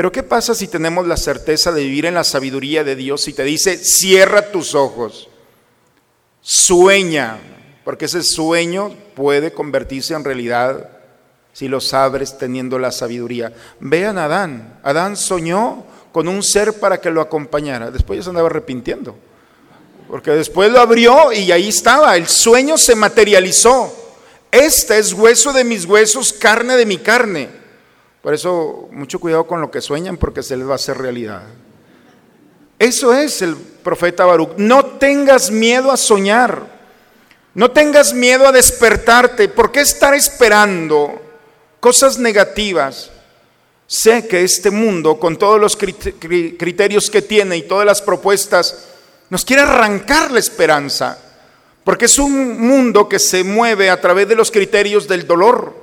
Pero 0.00 0.12
¿qué 0.12 0.22
pasa 0.22 0.54
si 0.54 0.66
tenemos 0.66 1.06
la 1.06 1.18
certeza 1.18 1.72
de 1.72 1.82
vivir 1.82 2.06
en 2.06 2.14
la 2.14 2.24
sabiduría 2.24 2.84
de 2.84 2.96
Dios 2.96 3.28
y 3.28 3.34
te 3.34 3.44
dice, 3.44 3.76
cierra 3.76 4.50
tus 4.50 4.74
ojos, 4.74 5.28
sueña, 6.40 7.36
porque 7.84 8.06
ese 8.06 8.22
sueño 8.22 8.96
puede 9.14 9.52
convertirse 9.52 10.14
en 10.14 10.24
realidad 10.24 10.88
si 11.52 11.68
lo 11.68 11.82
sabes 11.82 12.38
teniendo 12.38 12.78
la 12.78 12.92
sabiduría. 12.92 13.52
Vean 13.78 14.16
Adán, 14.16 14.80
Adán 14.84 15.18
soñó 15.18 15.84
con 16.12 16.28
un 16.28 16.42
ser 16.42 16.80
para 16.80 16.98
que 16.98 17.10
lo 17.10 17.20
acompañara, 17.20 17.90
después 17.90 18.20
ya 18.20 18.22
se 18.22 18.30
andaba 18.30 18.48
arrepintiendo. 18.48 19.18
Porque 20.08 20.30
después 20.30 20.72
lo 20.72 20.80
abrió 20.80 21.30
y 21.30 21.52
ahí 21.52 21.68
estaba, 21.68 22.16
el 22.16 22.26
sueño 22.26 22.78
se 22.78 22.94
materializó. 22.94 23.94
Este 24.50 24.98
es 24.98 25.12
hueso 25.12 25.52
de 25.52 25.64
mis 25.64 25.84
huesos, 25.84 26.32
carne 26.32 26.78
de 26.78 26.86
mi 26.86 26.96
carne. 26.96 27.59
Por 28.22 28.34
eso, 28.34 28.88
mucho 28.92 29.18
cuidado 29.18 29.46
con 29.46 29.60
lo 29.60 29.70
que 29.70 29.80
sueñan 29.80 30.16
porque 30.16 30.42
se 30.42 30.56
les 30.56 30.66
va 30.66 30.72
a 30.72 30.76
hacer 30.76 30.98
realidad. 30.98 31.42
Eso 32.78 33.14
es 33.14 33.42
el 33.42 33.56
profeta 33.56 34.24
Baruch. 34.24 34.56
No 34.56 34.84
tengas 34.84 35.50
miedo 35.50 35.90
a 35.90 35.96
soñar. 35.96 36.80
No 37.54 37.70
tengas 37.70 38.12
miedo 38.12 38.46
a 38.46 38.52
despertarte. 38.52 39.48
¿Por 39.48 39.72
qué 39.72 39.80
estar 39.80 40.14
esperando 40.14 41.20
cosas 41.80 42.18
negativas? 42.18 43.10
Sé 43.86 44.28
que 44.28 44.44
este 44.44 44.70
mundo, 44.70 45.18
con 45.18 45.36
todos 45.36 45.60
los 45.60 45.76
criterios 45.76 47.10
que 47.10 47.22
tiene 47.22 47.56
y 47.56 47.62
todas 47.62 47.84
las 47.84 48.00
propuestas, 48.00 48.86
nos 49.30 49.44
quiere 49.44 49.62
arrancar 49.62 50.30
la 50.30 50.38
esperanza, 50.38 51.18
porque 51.82 52.04
es 52.04 52.18
un 52.18 52.60
mundo 52.60 53.08
que 53.08 53.18
se 53.18 53.42
mueve 53.42 53.90
a 53.90 54.00
través 54.00 54.28
de 54.28 54.36
los 54.36 54.50
criterios 54.50 55.08
del 55.08 55.26
dolor, 55.26 55.74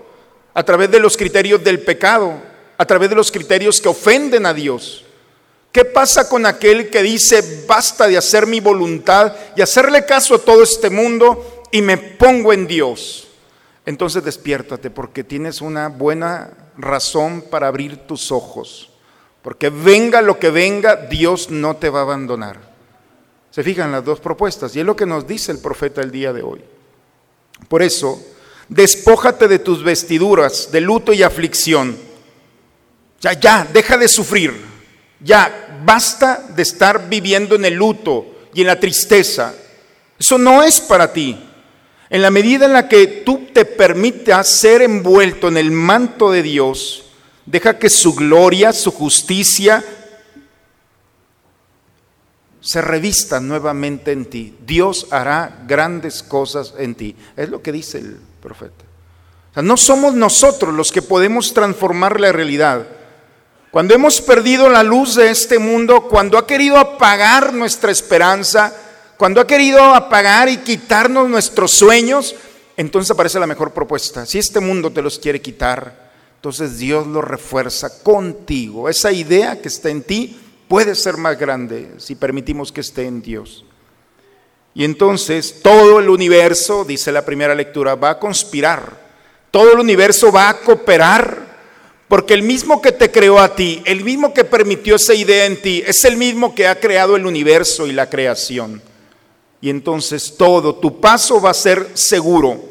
a 0.58 0.63
través 0.63 0.89
de 0.89 1.00
los 1.00 1.15
criterios 1.15 1.63
del 1.63 1.82
pecado, 1.82 2.34
a 2.80 2.84
través 2.84 3.12
de 3.12 3.15
los 3.15 3.32
criterios 3.32 3.80
que 3.80 3.89
ofenden 3.89 4.48
a 4.48 4.56
Dios. 4.56 5.06
¿Qué 5.72 5.86
pasa 5.86 6.28
con 6.28 6.48
aquel 6.48 6.89
que 6.89 7.04
dice, 7.04 7.63
basta 7.67 8.08
de 8.08 8.17
hacer 8.17 8.48
mi 8.48 8.60
voluntad 8.60 9.36
y 9.56 9.62
hacerle 9.62 10.04
caso 10.04 10.34
a 10.34 10.39
todo 10.39 10.63
este 10.63 10.89
mundo 10.89 11.63
y 11.72 11.84
me 11.84 12.00
pongo 12.00 12.54
en 12.54 12.65
Dios? 12.65 13.28
Entonces 13.86 14.24
despiértate 14.24 14.89
porque 14.89 15.24
tienes 15.24 15.62
una 15.62 15.89
buena 15.89 16.50
razón 16.76 17.43
para 17.52 17.67
abrir 17.67 18.08
tus 18.08 18.32
ojos. 18.32 18.89
Porque 19.43 19.70
venga 19.70 20.24
lo 20.24 20.39
que 20.39 20.50
venga, 20.50 20.96
Dios 20.96 21.52
no 21.52 21.76
te 21.76 21.91
va 21.91 22.00
a 22.00 22.02
abandonar. 22.02 22.58
Se 23.52 23.62
fijan 23.62 23.91
las 23.91 24.04
dos 24.04 24.20
propuestas 24.20 24.76
y 24.76 24.80
es 24.80 24.86
lo 24.88 24.96
que 24.96 25.06
nos 25.06 25.28
dice 25.28 25.52
el 25.52 25.60
profeta 25.60 26.02
el 26.02 26.10
día 26.10 26.34
de 26.34 26.41
hoy. 26.41 26.63
Por 27.70 27.84
eso, 27.84 28.20
despójate 28.70 29.48
de 29.48 29.60
tus 29.60 29.84
vestiduras 29.84 30.72
de 30.72 30.82
luto 30.82 31.14
y 31.14 31.24
aflicción. 31.24 31.98
Ya, 33.22 33.34
ya, 33.34 33.68
deja 33.72 33.98
de 33.98 34.08
sufrir. 34.08 34.54
Ya, 35.20 35.80
basta 35.84 36.46
de 36.56 36.62
estar 36.62 37.10
viviendo 37.10 37.56
en 37.56 37.66
el 37.66 37.74
luto 37.74 38.26
y 38.54 38.62
en 38.62 38.68
la 38.68 38.80
tristeza. 38.80 39.54
Eso 40.20 40.38
no 40.38 40.64
es 40.64 40.82
para 40.82 41.12
ti. 41.12 41.38
En 42.10 42.22
la 42.22 42.32
medida 42.32 42.66
en 42.66 42.74
la 42.74 42.88
que 42.88 43.08
tú 43.08 43.48
te 43.54 43.66
permitas 43.66 44.48
ser 44.48 44.82
envuelto 44.82 45.48
en 45.48 45.58
el 45.58 45.72
manto 45.72 46.32
de 46.32 46.42
Dios, 46.42 47.06
deja 47.46 47.78
que 47.78 47.90
su 47.90 48.16
gloria, 48.16 48.72
su 48.72 48.92
justicia, 48.92 49.84
se 52.62 52.82
revista 52.82 53.40
nuevamente 53.40 54.12
en 54.12 54.26
ti. 54.26 54.56
Dios 54.66 55.08
hará 55.12 55.64
grandes 55.68 56.22
cosas 56.22 56.74
en 56.78 56.96
ti. 56.96 57.16
Es 57.36 57.50
lo 57.50 57.62
que 57.62 57.72
dice 57.72 58.00
el 58.00 58.18
profeta. 58.48 58.86
O 59.52 59.54
sea, 59.54 59.64
no 59.64 59.76
somos 59.76 60.14
nosotros 60.14 60.74
los 60.74 60.92
que 60.92 61.02
podemos 61.02 61.54
transformar 61.54 62.20
la 62.22 62.32
realidad. 62.32 62.88
Cuando 63.72 63.94
hemos 63.94 64.22
perdido 64.22 64.70
la 64.70 64.84
luz 64.84 65.16
de 65.16 65.30
este 65.30 65.60
mundo, 65.60 66.08
cuando 66.08 66.38
ha 66.38 66.48
querido 66.48 66.78
apagar 66.78 67.54
nuestra 67.54 67.92
esperanza, 67.92 68.74
cuando 69.18 69.42
ha 69.42 69.48
querido 69.48 69.84
apagar 69.94 70.48
y 70.48 70.58
quitarnos 70.58 71.28
nuestros 71.28 71.72
sueños, 71.72 72.34
entonces 72.78 73.12
aparece 73.12 73.40
la 73.40 73.48
mejor 73.48 73.74
propuesta. 73.74 74.26
Si 74.26 74.40
este 74.40 74.62
mundo 74.62 74.92
te 74.92 75.02
los 75.02 75.20
quiere 75.20 75.42
quitar, 75.42 76.08
entonces 76.36 76.78
Dios 76.78 77.06
lo 77.06 77.22
refuerza 77.22 78.02
contigo. 78.02 78.88
Esa 78.88 79.12
idea 79.12 79.62
que 79.62 79.68
está 79.68 79.90
en 79.90 80.04
ti 80.04 80.40
puede 80.70 80.96
ser 80.96 81.18
más 81.18 81.38
grande 81.38 81.96
si 81.98 82.16
permitimos 82.16 82.72
que 82.72 82.82
esté 82.82 83.06
en 83.06 83.22
Dios. 83.22 83.66
Y 84.78 84.84
entonces 84.84 85.62
todo 85.63 86.00
el 86.00 86.08
universo, 86.08 86.86
dice 86.86 87.12
la 87.12 87.26
primera 87.26 87.56
lectura, 87.56 87.96
va 87.96 88.12
a 88.12 88.20
conspirar. 88.20 89.08
Todo 89.50 89.74
el 89.74 89.80
universo 89.80 90.32
va 90.32 90.50
a 90.50 90.60
cooperar 90.60 91.48
porque 92.08 92.36
el 92.36 92.44
mismo 92.44 92.80
que 92.80 92.92
te 92.92 93.10
creó 93.10 93.40
a 93.40 93.56
ti, 93.56 93.82
el 93.86 94.04
mismo 94.04 94.36
que 94.36 94.44
permitió 94.44 94.98
esa 94.98 95.16
idea 95.16 95.46
en 95.46 95.60
ti, 95.60 95.84
es 95.84 96.06
el 96.06 96.16
mismo 96.16 96.54
que 96.54 96.68
ha 96.68 96.80
creado 96.80 97.16
el 97.16 97.26
universo 97.26 97.88
y 97.88 97.92
la 97.92 98.08
creación. 98.08 98.80
Y 99.62 99.72
entonces 99.72 100.36
todo, 100.38 100.76
tu 100.76 101.02
paso 101.02 101.42
va 101.42 101.50
a 101.50 101.56
ser 101.56 101.90
seguro, 101.96 102.62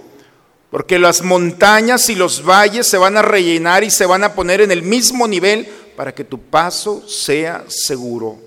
porque 0.71 1.01
las 1.01 1.23
montañas 1.23 2.09
y 2.09 2.15
los 2.15 2.45
valles 2.45 2.87
se 2.87 2.99
van 2.99 3.17
a 3.17 3.23
rellenar 3.23 3.83
y 3.83 3.91
se 3.91 4.07
van 4.07 4.23
a 4.23 4.33
poner 4.33 4.61
en 4.61 4.71
el 4.71 4.83
mismo 4.83 5.27
nivel 5.27 5.67
para 5.97 6.15
que 6.15 6.23
tu 6.23 6.39
paso 6.39 7.03
sea 7.09 7.65
seguro. 7.67 8.39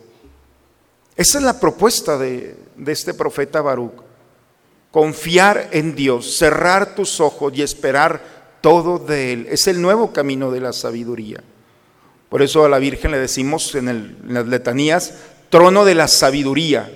Esa 1.18 1.40
es 1.40 1.44
la 1.44 1.60
propuesta 1.60 2.18
de, 2.18 2.56
de 2.80 2.92
este 2.92 3.14
profeta 3.14 3.62
Baruch. 3.62 4.02
Confiar 4.92 5.70
en 5.72 5.96
Dios, 5.96 6.38
cerrar 6.38 6.96
tus 6.96 7.20
ojos 7.20 7.54
y 7.56 7.62
esperar 7.62 8.22
todo 8.62 8.98
de 8.98 9.34
Él. 9.34 9.48
Es 9.50 9.68
el 9.68 9.82
nuevo 9.82 10.12
camino 10.12 10.52
de 10.52 10.62
la 10.62 10.74
sabiduría. 10.74 11.44
Por 12.30 12.42
eso 12.42 12.66
a 12.66 12.70
la 12.70 12.80
Virgen 12.80 13.12
le 13.12 13.20
decimos 13.20 13.76
en, 13.76 14.18
las 14.28 14.48
letanías, 14.48 15.14
trono 15.50 15.86
de 15.86 15.96
la 15.96 16.08
sabiduría. 16.08 16.92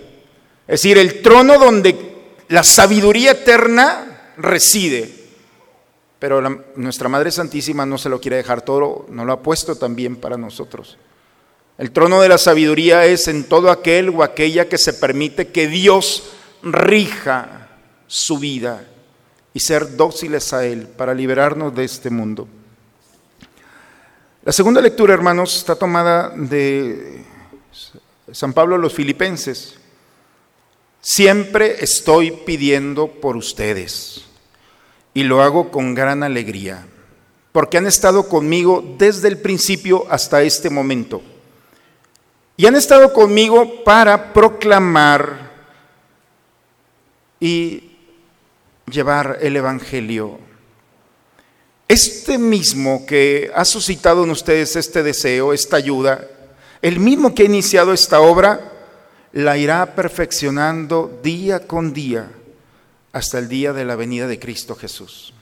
Es 0.68 0.82
decir, 0.82 0.98
el 0.98 1.22
trono 1.22 1.60
donde 1.60 2.14
la 2.50 2.64
sabiduría 2.64 3.32
eterna 3.32 4.34
reside. 4.38 5.12
Pero 6.20 6.42
nuestra 6.76 7.10
Madre 7.10 7.32
Santísima 7.32 7.86
no 7.86 7.98
se 7.98 8.10
lo 8.10 8.22
quiere 8.22 8.38
dejar 8.38 8.62
todo, 8.62 9.06
no 9.10 9.26
lo 9.26 9.34
ha 9.34 9.42
puesto 9.42 9.76
también 9.76 10.16
para 10.16 10.38
nosotros. 10.38 10.98
El 11.78 11.92
trono 11.92 12.22
de 12.22 12.30
la 12.30 12.38
sabiduría 12.38 13.06
es 13.06 13.28
en 13.28 13.46
todo 13.46 13.72
aquel 13.72 14.10
o 14.10 14.24
aquella 14.24 14.70
que 14.70 14.78
se 14.78 14.94
permite 14.94 15.48
que 15.48 15.68
Dios 15.68 16.32
rija 16.62 17.70
su 18.06 18.38
vida 18.38 18.88
y 19.56 19.60
ser 19.60 19.96
dóciles 19.96 20.54
a 20.54 20.66
Él 20.66 20.88
para 20.88 21.16
liberarnos 21.16 21.74
de 21.76 21.84
este 21.84 22.12
mundo. 22.12 22.48
La 24.44 24.52
segunda 24.52 24.82
lectura, 24.82 25.14
hermanos, 25.14 25.56
está 25.56 25.76
tomada 25.76 26.30
de 26.36 27.24
San 28.32 28.54
Pablo 28.54 28.76
a 28.76 28.80
los 28.80 28.94
Filipenses. 28.94 29.76
Siempre 31.02 31.84
estoy 31.84 32.32
pidiendo 32.46 33.08
por 33.08 33.36
ustedes 33.36 34.26
y 35.14 35.24
lo 35.24 35.42
hago 35.42 35.72
con 35.72 35.96
gran 35.96 36.24
alegría, 36.24 36.86
porque 37.52 37.78
han 37.78 37.88
estado 37.88 38.30
conmigo 38.30 38.96
desde 38.98 39.28
el 39.28 39.38
principio 39.40 40.06
hasta 40.10 40.44
este 40.44 40.70
momento. 40.70 41.22
Y 42.64 42.66
han 42.66 42.78
estado 42.78 43.12
conmigo 43.12 43.84
para 43.84 44.32
proclamar 44.32 45.52
y 47.38 47.92
llevar 48.90 49.40
el 49.42 49.58
Evangelio. 49.58 50.40
Este 51.90 52.38
mismo 52.38 53.06
que 53.06 53.52
ha 53.54 53.66
suscitado 53.66 54.24
en 54.24 54.30
ustedes 54.30 54.78
este 54.78 55.04
deseo, 55.04 55.52
esta 55.52 55.76
ayuda, 55.76 56.26
el 56.82 57.02
mismo 57.02 57.36
que 57.36 57.44
ha 57.44 57.48
iniciado 57.48 57.92
esta 57.92 58.22
obra, 58.22 58.72
la 59.34 59.58
irá 59.58 59.94
perfeccionando 59.94 61.20
día 61.22 61.68
con 61.68 61.92
día 61.92 62.32
hasta 63.12 63.40
el 63.40 63.50
día 63.50 63.74
de 63.74 63.84
la 63.84 63.98
venida 63.98 64.26
de 64.26 64.40
Cristo 64.40 64.74
Jesús. 64.74 65.34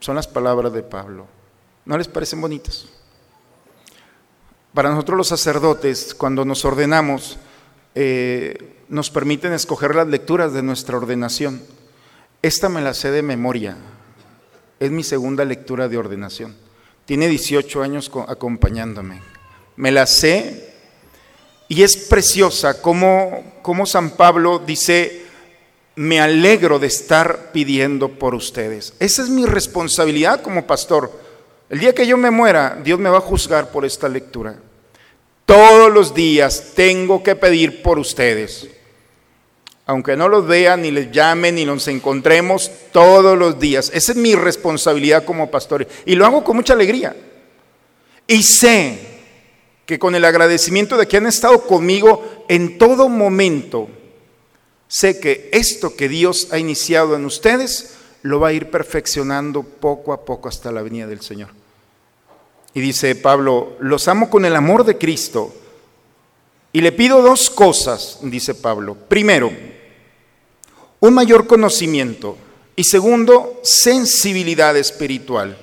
Son 0.00 0.16
las 0.16 0.28
palabras 0.28 0.72
de 0.72 0.82
Pablo. 0.82 1.26
¿No 1.84 1.98
les 1.98 2.08
parecen 2.08 2.40
bonitas? 2.40 2.86
Para 4.74 4.90
nosotros 4.90 5.16
los 5.16 5.28
sacerdotes, 5.28 6.14
cuando 6.14 6.44
nos 6.44 6.64
ordenamos, 6.64 7.38
eh, 7.94 8.74
nos 8.88 9.08
permiten 9.10 9.52
escoger 9.52 9.94
las 9.94 10.08
lecturas 10.08 10.52
de 10.52 10.62
nuestra 10.62 10.96
ordenación. 10.96 11.62
Esta 12.42 12.68
me 12.68 12.82
la 12.82 12.92
sé 12.92 13.10
de 13.10 13.22
memoria. 13.22 13.76
Es 14.80 14.90
mi 14.90 15.04
segunda 15.04 15.44
lectura 15.44 15.88
de 15.88 15.96
ordenación. 15.96 16.56
Tiene 17.06 17.28
18 17.28 17.82
años 17.82 18.08
co- 18.10 18.26
acompañándome. 18.28 19.22
Me 19.76 19.92
la 19.92 20.06
sé 20.06 20.74
y 21.68 21.82
es 21.82 21.96
preciosa 21.96 22.82
como, 22.82 23.54
como 23.62 23.86
San 23.86 24.10
Pablo 24.10 24.58
dice, 24.58 25.22
me 25.96 26.20
alegro 26.20 26.78
de 26.78 26.88
estar 26.88 27.52
pidiendo 27.52 28.08
por 28.18 28.34
ustedes. 28.34 28.94
Esa 28.98 29.22
es 29.22 29.28
mi 29.30 29.46
responsabilidad 29.46 30.42
como 30.42 30.66
pastor. 30.66 31.23
El 31.74 31.80
día 31.80 31.92
que 31.92 32.06
yo 32.06 32.16
me 32.16 32.30
muera, 32.30 32.80
Dios 32.84 33.00
me 33.00 33.10
va 33.10 33.18
a 33.18 33.20
juzgar 33.20 33.72
por 33.72 33.84
esta 33.84 34.08
lectura. 34.08 34.54
Todos 35.44 35.92
los 35.92 36.14
días 36.14 36.70
tengo 36.76 37.20
que 37.20 37.34
pedir 37.34 37.82
por 37.82 37.98
ustedes. 37.98 38.68
Aunque 39.84 40.16
no 40.16 40.28
los 40.28 40.46
vean, 40.46 40.82
ni 40.82 40.92
les 40.92 41.10
llamen, 41.10 41.56
ni 41.56 41.64
los 41.64 41.88
encontremos, 41.88 42.70
todos 42.92 43.36
los 43.36 43.58
días. 43.58 43.90
Esa 43.92 44.12
es 44.12 44.18
mi 44.18 44.36
responsabilidad 44.36 45.24
como 45.24 45.50
pastor. 45.50 45.88
Y 46.06 46.14
lo 46.14 46.24
hago 46.24 46.44
con 46.44 46.54
mucha 46.54 46.74
alegría. 46.74 47.16
Y 48.28 48.44
sé 48.44 49.00
que 49.84 49.98
con 49.98 50.14
el 50.14 50.24
agradecimiento 50.24 50.96
de 50.96 51.08
que 51.08 51.16
han 51.16 51.26
estado 51.26 51.66
conmigo 51.66 52.44
en 52.48 52.78
todo 52.78 53.08
momento, 53.08 53.88
sé 54.86 55.18
que 55.18 55.50
esto 55.52 55.96
que 55.96 56.08
Dios 56.08 56.50
ha 56.52 56.58
iniciado 56.60 57.16
en 57.16 57.24
ustedes 57.24 57.96
lo 58.22 58.38
va 58.38 58.50
a 58.50 58.52
ir 58.52 58.70
perfeccionando 58.70 59.64
poco 59.64 60.12
a 60.12 60.24
poco 60.24 60.48
hasta 60.48 60.70
la 60.70 60.82
venida 60.82 61.08
del 61.08 61.20
Señor. 61.20 61.63
Y 62.74 62.80
dice 62.80 63.14
Pablo, 63.14 63.76
los 63.78 64.08
amo 64.08 64.28
con 64.28 64.44
el 64.44 64.56
amor 64.56 64.84
de 64.84 64.98
Cristo. 64.98 65.54
Y 66.72 66.80
le 66.80 66.90
pido 66.90 67.22
dos 67.22 67.48
cosas, 67.50 68.18
dice 68.22 68.52
Pablo. 68.52 68.96
Primero, 69.08 69.52
un 70.98 71.14
mayor 71.14 71.46
conocimiento. 71.46 72.36
Y 72.74 72.82
segundo, 72.82 73.60
sensibilidad 73.62 74.76
espiritual. 74.76 75.56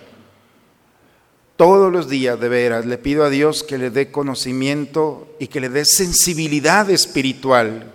Todos 1.58 1.92
los 1.92 2.08
días, 2.08 2.40
de 2.40 2.48
veras, 2.48 2.86
le 2.86 2.98
pido 2.98 3.26
a 3.26 3.30
Dios 3.30 3.62
que 3.62 3.78
le 3.78 3.90
dé 3.90 4.10
conocimiento 4.10 5.36
y 5.38 5.48
que 5.48 5.60
le 5.60 5.68
dé 5.68 5.84
sensibilidad 5.84 6.90
espiritual. 6.90 7.92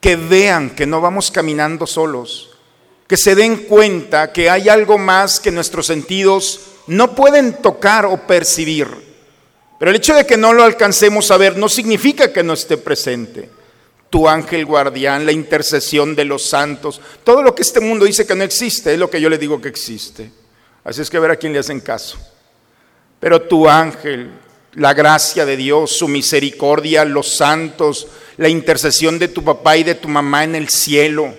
Que 0.00 0.16
vean 0.16 0.70
que 0.70 0.86
no 0.86 1.02
vamos 1.02 1.30
caminando 1.30 1.86
solos. 1.86 2.56
Que 3.06 3.18
se 3.18 3.34
den 3.34 3.56
cuenta 3.64 4.32
que 4.32 4.48
hay 4.48 4.70
algo 4.70 4.96
más 4.96 5.38
que 5.38 5.50
nuestros 5.50 5.86
sentidos 5.86 6.67
no 6.88 7.14
pueden 7.14 7.54
tocar 7.62 8.06
o 8.06 8.26
percibir. 8.26 8.88
Pero 9.78 9.90
el 9.90 9.96
hecho 9.96 10.14
de 10.14 10.26
que 10.26 10.36
no 10.36 10.52
lo 10.52 10.64
alcancemos 10.64 11.30
a 11.30 11.36
ver 11.36 11.56
no 11.56 11.68
significa 11.68 12.32
que 12.32 12.42
no 12.42 12.54
esté 12.54 12.76
presente. 12.76 13.50
Tu 14.10 14.26
ángel 14.26 14.64
guardián, 14.64 15.26
la 15.26 15.32
intercesión 15.32 16.16
de 16.16 16.24
los 16.24 16.48
santos, 16.48 17.00
todo 17.22 17.42
lo 17.42 17.54
que 17.54 17.62
este 17.62 17.80
mundo 17.80 18.06
dice 18.06 18.26
que 18.26 18.34
no 18.34 18.42
existe, 18.42 18.94
es 18.94 18.98
lo 18.98 19.10
que 19.10 19.20
yo 19.20 19.28
le 19.28 19.38
digo 19.38 19.60
que 19.60 19.68
existe. 19.68 20.30
Así 20.82 21.02
es 21.02 21.10
que 21.10 21.18
a 21.18 21.20
ver 21.20 21.30
a 21.30 21.36
quién 21.36 21.52
le 21.52 21.58
hacen 21.58 21.80
caso. 21.80 22.18
Pero 23.20 23.42
tu 23.42 23.68
ángel, 23.68 24.30
la 24.74 24.94
gracia 24.94 25.44
de 25.44 25.56
Dios, 25.56 25.90
su 25.90 26.08
misericordia, 26.08 27.04
los 27.04 27.36
santos, 27.36 28.08
la 28.38 28.48
intercesión 28.48 29.18
de 29.18 29.28
tu 29.28 29.44
papá 29.44 29.76
y 29.76 29.84
de 29.84 29.94
tu 29.94 30.08
mamá 30.08 30.44
en 30.44 30.54
el 30.54 30.70
cielo, 30.70 31.34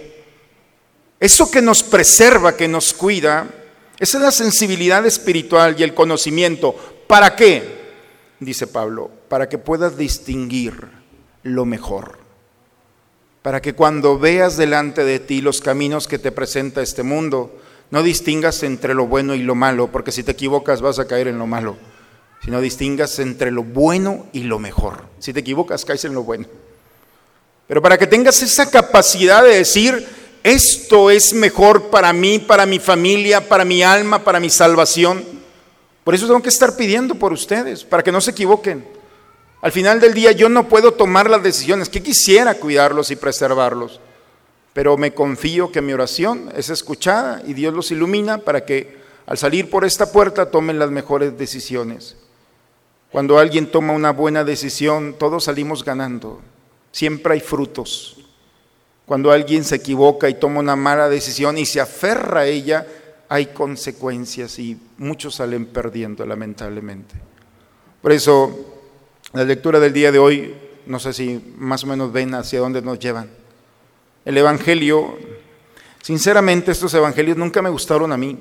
eso 1.19 1.49
que 1.49 1.61
nos 1.61 1.83
preserva, 1.83 2.55
que 2.55 2.67
nos 2.67 2.93
cuida, 2.93 3.47
esa 3.99 4.17
es 4.17 4.23
la 4.23 4.31
sensibilidad 4.31 5.05
espiritual 5.05 5.75
y 5.77 5.83
el 5.83 5.93
conocimiento. 5.93 6.73
¿Para 7.07 7.35
qué? 7.35 7.79
Dice 8.39 8.67
Pablo, 8.67 9.11
para 9.27 9.49
que 9.49 9.57
puedas 9.57 9.97
distinguir 9.97 10.87
lo 11.43 11.65
mejor. 11.65 12.17
Para 13.41 13.61
que 13.61 13.73
cuando 13.73 14.17
veas 14.17 14.55
delante 14.55 15.03
de 15.03 15.19
ti 15.19 15.41
los 15.41 15.59
caminos 15.59 16.07
que 16.07 16.19
te 16.19 16.31
presenta 16.31 16.81
este 16.81 17.03
mundo, 17.03 17.59
no 17.91 18.03
distingas 18.03 18.63
entre 18.63 18.93
lo 18.93 19.07
bueno 19.07 19.35
y 19.35 19.41
lo 19.41 19.55
malo, 19.55 19.87
porque 19.91 20.11
si 20.11 20.23
te 20.23 20.31
equivocas 20.31 20.81
vas 20.81 20.99
a 20.99 21.07
caer 21.07 21.27
en 21.27 21.39
lo 21.39 21.47
malo, 21.47 21.75
sino 22.43 22.61
distingas 22.61 23.19
entre 23.19 23.51
lo 23.51 23.63
bueno 23.63 24.27
y 24.31 24.43
lo 24.43 24.59
mejor. 24.59 25.05
Si 25.19 25.33
te 25.33 25.41
equivocas, 25.41 25.83
caes 25.83 26.05
en 26.05 26.13
lo 26.13 26.23
bueno. 26.23 26.45
Pero 27.67 27.81
para 27.81 27.97
que 27.97 28.07
tengas 28.07 28.41
esa 28.41 28.69
capacidad 28.69 29.43
de 29.43 29.55
decir, 29.55 30.07
esto 30.49 31.09
es 31.09 31.33
mejor 31.33 31.89
para 31.89 32.11
mí, 32.11 32.39
para 32.39 32.65
mi 32.65 32.79
familia, 32.79 33.47
para 33.47 33.65
mi 33.65 33.83
alma, 33.83 34.23
para 34.23 34.39
mi 34.39 34.49
salvación. 34.49 35.23
Por 36.03 36.15
eso 36.15 36.27
tengo 36.27 36.41
que 36.41 36.49
estar 36.49 36.75
pidiendo 36.75 37.15
por 37.15 37.31
ustedes, 37.31 37.83
para 37.83 38.03
que 38.03 38.11
no 38.11 38.19
se 38.19 38.31
equivoquen. 38.31 38.85
Al 39.61 39.71
final 39.71 39.99
del 39.99 40.13
día 40.13 40.31
yo 40.31 40.49
no 40.49 40.67
puedo 40.67 40.93
tomar 40.93 41.29
las 41.29 41.43
decisiones, 41.43 41.89
que 41.89 42.01
quisiera 42.01 42.55
cuidarlos 42.55 43.11
y 43.11 43.15
preservarlos, 43.15 43.99
pero 44.73 44.97
me 44.97 45.13
confío 45.13 45.71
que 45.71 45.81
mi 45.81 45.93
oración 45.93 46.51
es 46.55 46.69
escuchada 46.69 47.41
y 47.45 47.53
Dios 47.53 47.73
los 47.73 47.91
ilumina 47.91 48.39
para 48.39 48.65
que 48.65 48.97
al 49.25 49.37
salir 49.37 49.69
por 49.69 49.85
esta 49.85 50.11
puerta 50.11 50.49
tomen 50.49 50.79
las 50.79 50.89
mejores 50.89 51.37
decisiones. 51.37 52.15
Cuando 53.11 53.37
alguien 53.37 53.69
toma 53.69 53.93
una 53.93 54.11
buena 54.11 54.43
decisión, 54.43 55.15
todos 55.17 55.45
salimos 55.45 55.83
ganando. 55.83 56.41
Siempre 56.91 57.33
hay 57.33 57.39
frutos. 57.39 58.18
Cuando 59.09 59.31
alguien 59.31 59.63
se 59.63 59.77
equivoca 59.77 60.29
y 60.29 60.35
toma 60.35 60.59
una 60.59 60.75
mala 60.75 61.09
decisión 61.09 61.57
y 61.57 61.65
se 61.65 61.81
aferra 61.81 62.41
a 62.41 62.45
ella, 62.45 62.85
hay 63.27 63.47
consecuencias 63.47 64.59
y 64.59 64.77
muchos 64.99 65.33
salen 65.33 65.65
perdiendo, 65.65 66.23
lamentablemente. 66.27 67.15
Por 68.03 68.11
eso, 68.11 68.83
la 69.33 69.43
lectura 69.45 69.79
del 69.79 69.93
día 69.93 70.11
de 70.11 70.19
hoy, 70.19 70.53
no 70.85 70.99
sé 70.99 71.13
si 71.13 71.53
más 71.57 71.83
o 71.83 71.87
menos 71.87 72.13
ven 72.13 72.35
hacia 72.35 72.59
dónde 72.59 72.83
nos 72.83 72.99
llevan. 72.99 73.31
El 74.25 74.37
Evangelio, 74.37 75.17
sinceramente 76.03 76.69
estos 76.69 76.93
Evangelios 76.93 77.35
nunca 77.35 77.63
me 77.63 77.71
gustaron 77.71 78.11
a 78.11 78.17
mí. 78.17 78.37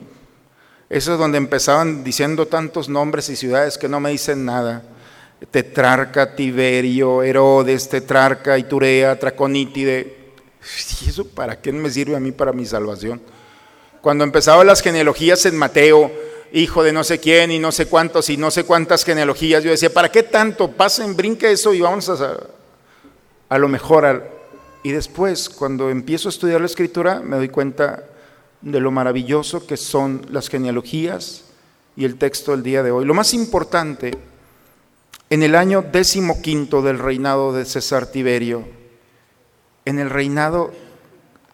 Eso 0.91 1.15
es 1.15 1.19
donde 1.19 1.39
empezaban 1.39 2.05
diciendo 2.05 2.45
tantos 2.45 2.91
nombres 2.91 3.31
y 3.31 3.37
ciudades 3.37 3.79
que 3.79 3.89
no 3.89 4.01
me 4.01 4.11
dicen 4.11 4.45
nada. 4.45 4.83
Tetrarca, 5.51 6.37
Tiberio, 6.37 7.23
Herodes, 7.23 7.89
Tetrarca, 7.89 8.59
Iturea, 8.59 9.19
Traconítide. 9.19 10.18
¿Y 11.03 11.09
eso 11.09 11.27
para 11.27 11.61
qué 11.61 11.73
me 11.73 11.91
sirve 11.91 12.17
a 12.17 12.21
mí 12.21 12.33
para 12.33 12.53
mi 12.53 12.67
salvación? 12.67 13.21
Cuando 14.01 14.25
empezaba 14.25 14.65
las 14.65 14.81
genealogías 14.81 15.45
en 15.47 15.57
Mateo, 15.57 16.11
hijo 16.53 16.83
de 16.83 16.93
no 16.93 17.05
sé 17.05 17.19
quién 17.19 17.51
y 17.51 17.59
no 17.59 17.73
sé 17.73 17.87
cuántos 17.87 18.31
y 18.31 18.37
no 18.37 18.51
sé 18.51 18.65
cuántas 18.65 19.05
genealogías, 19.05 19.63
yo 19.63 19.71
decía, 19.71 19.93
¿para 19.93 20.11
qué 20.11 20.23
tanto? 20.23 20.71
Pasen, 20.71 21.17
brinque 21.17 21.51
eso 21.51 21.75
y 21.75 21.81
vamos 21.81 22.09
a, 22.09 22.37
a 23.49 23.59
lo 23.59 23.69
mejor. 23.69 24.39
y 24.83 24.93
después, 24.93 25.49
cuando 25.49 25.91
empiezo 25.91 26.29
a 26.29 26.31
estudiar 26.31 26.61
la 26.61 26.67
escritura, 26.67 27.21
me 27.21 27.37
doy 27.37 27.49
cuenta 27.49 28.05
de 28.61 28.81
lo 28.81 28.91
maravilloso 28.91 29.67
que 29.67 29.77
son 29.77 30.27
las 30.31 30.49
genealogías 30.49 31.45
y 31.97 32.05
el 32.05 32.17
texto 32.17 32.53
del 32.53 32.63
día 32.63 32.83
de 32.83 32.91
hoy. 32.91 33.05
Lo 33.05 33.15
más 33.15 33.35
importante, 33.35 34.13
en 35.31 35.43
el 35.43 35.55
año 35.55 35.85
decimoquinto 35.93 36.83
del 36.83 36.99
reinado 36.99 37.53
de 37.53 37.65
César 37.65 38.07
Tiberio, 38.07 38.78
en 39.89 39.99
el 39.99 40.11
reinado 40.11 40.71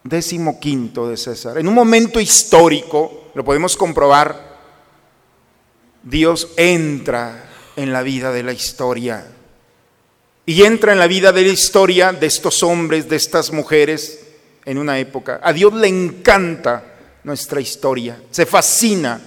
decimoquinto 0.03 1.07
de 1.07 1.15
César, 1.15 1.57
en 1.57 1.69
un 1.69 1.73
momento 1.73 2.19
histórico, 2.19 3.31
lo 3.33 3.45
podemos 3.45 3.77
comprobar, 3.77 4.57
Dios 6.03 6.49
entra 6.57 7.49
en 7.77 7.93
la 7.93 8.03
vida 8.03 8.33
de 8.33 8.43
la 8.43 8.51
historia 8.51 9.25
y 10.45 10.63
entra 10.63 10.91
en 10.91 10.99
la 10.99 11.07
vida 11.07 11.31
de 11.31 11.43
la 11.43 11.53
historia 11.53 12.11
de 12.11 12.27
estos 12.27 12.61
hombres, 12.61 13.07
de 13.07 13.15
estas 13.15 13.53
mujeres 13.53 14.27
en 14.65 14.79
una 14.79 14.99
época. 14.99 15.39
A 15.41 15.53
Dios 15.53 15.73
le 15.73 15.87
encanta 15.87 16.83
nuestra 17.23 17.61
historia, 17.61 18.21
se 18.31 18.45
fascina. 18.45 19.21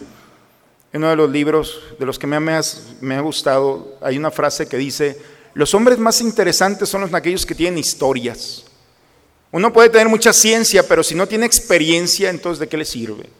En 0.93 1.03
uno 1.03 1.11
de 1.11 1.17
los 1.17 1.31
libros 1.31 1.81
de 1.99 2.05
los 2.05 2.19
que 2.19 2.27
me 2.27 2.37
ha, 2.37 2.61
me 3.01 3.15
ha 3.15 3.21
gustado 3.21 3.97
hay 4.03 4.19
una 4.19 4.31
frase 4.31 4.69
que 4.69 4.77
dice, 4.77 5.19
los 5.55 5.73
hombres 5.73 5.99
más 5.99 6.21
interesantes 6.21 6.91
son 6.91 7.01
los 7.01 7.15
aquellos 7.15 7.47
que 7.47 7.55
tienen 7.55 7.79
historias. 7.79 8.68
Uno 9.51 9.73
puede 9.73 9.89
tener 9.89 10.09
mucha 10.09 10.33
ciencia, 10.33 10.87
pero 10.87 11.03
si 11.03 11.15
no 11.15 11.27
tiene 11.27 11.47
experiencia, 11.47 12.29
entonces 12.29 12.59
¿de 12.61 12.69
qué 12.69 12.77
le 12.77 12.85
sirve? 12.85 13.31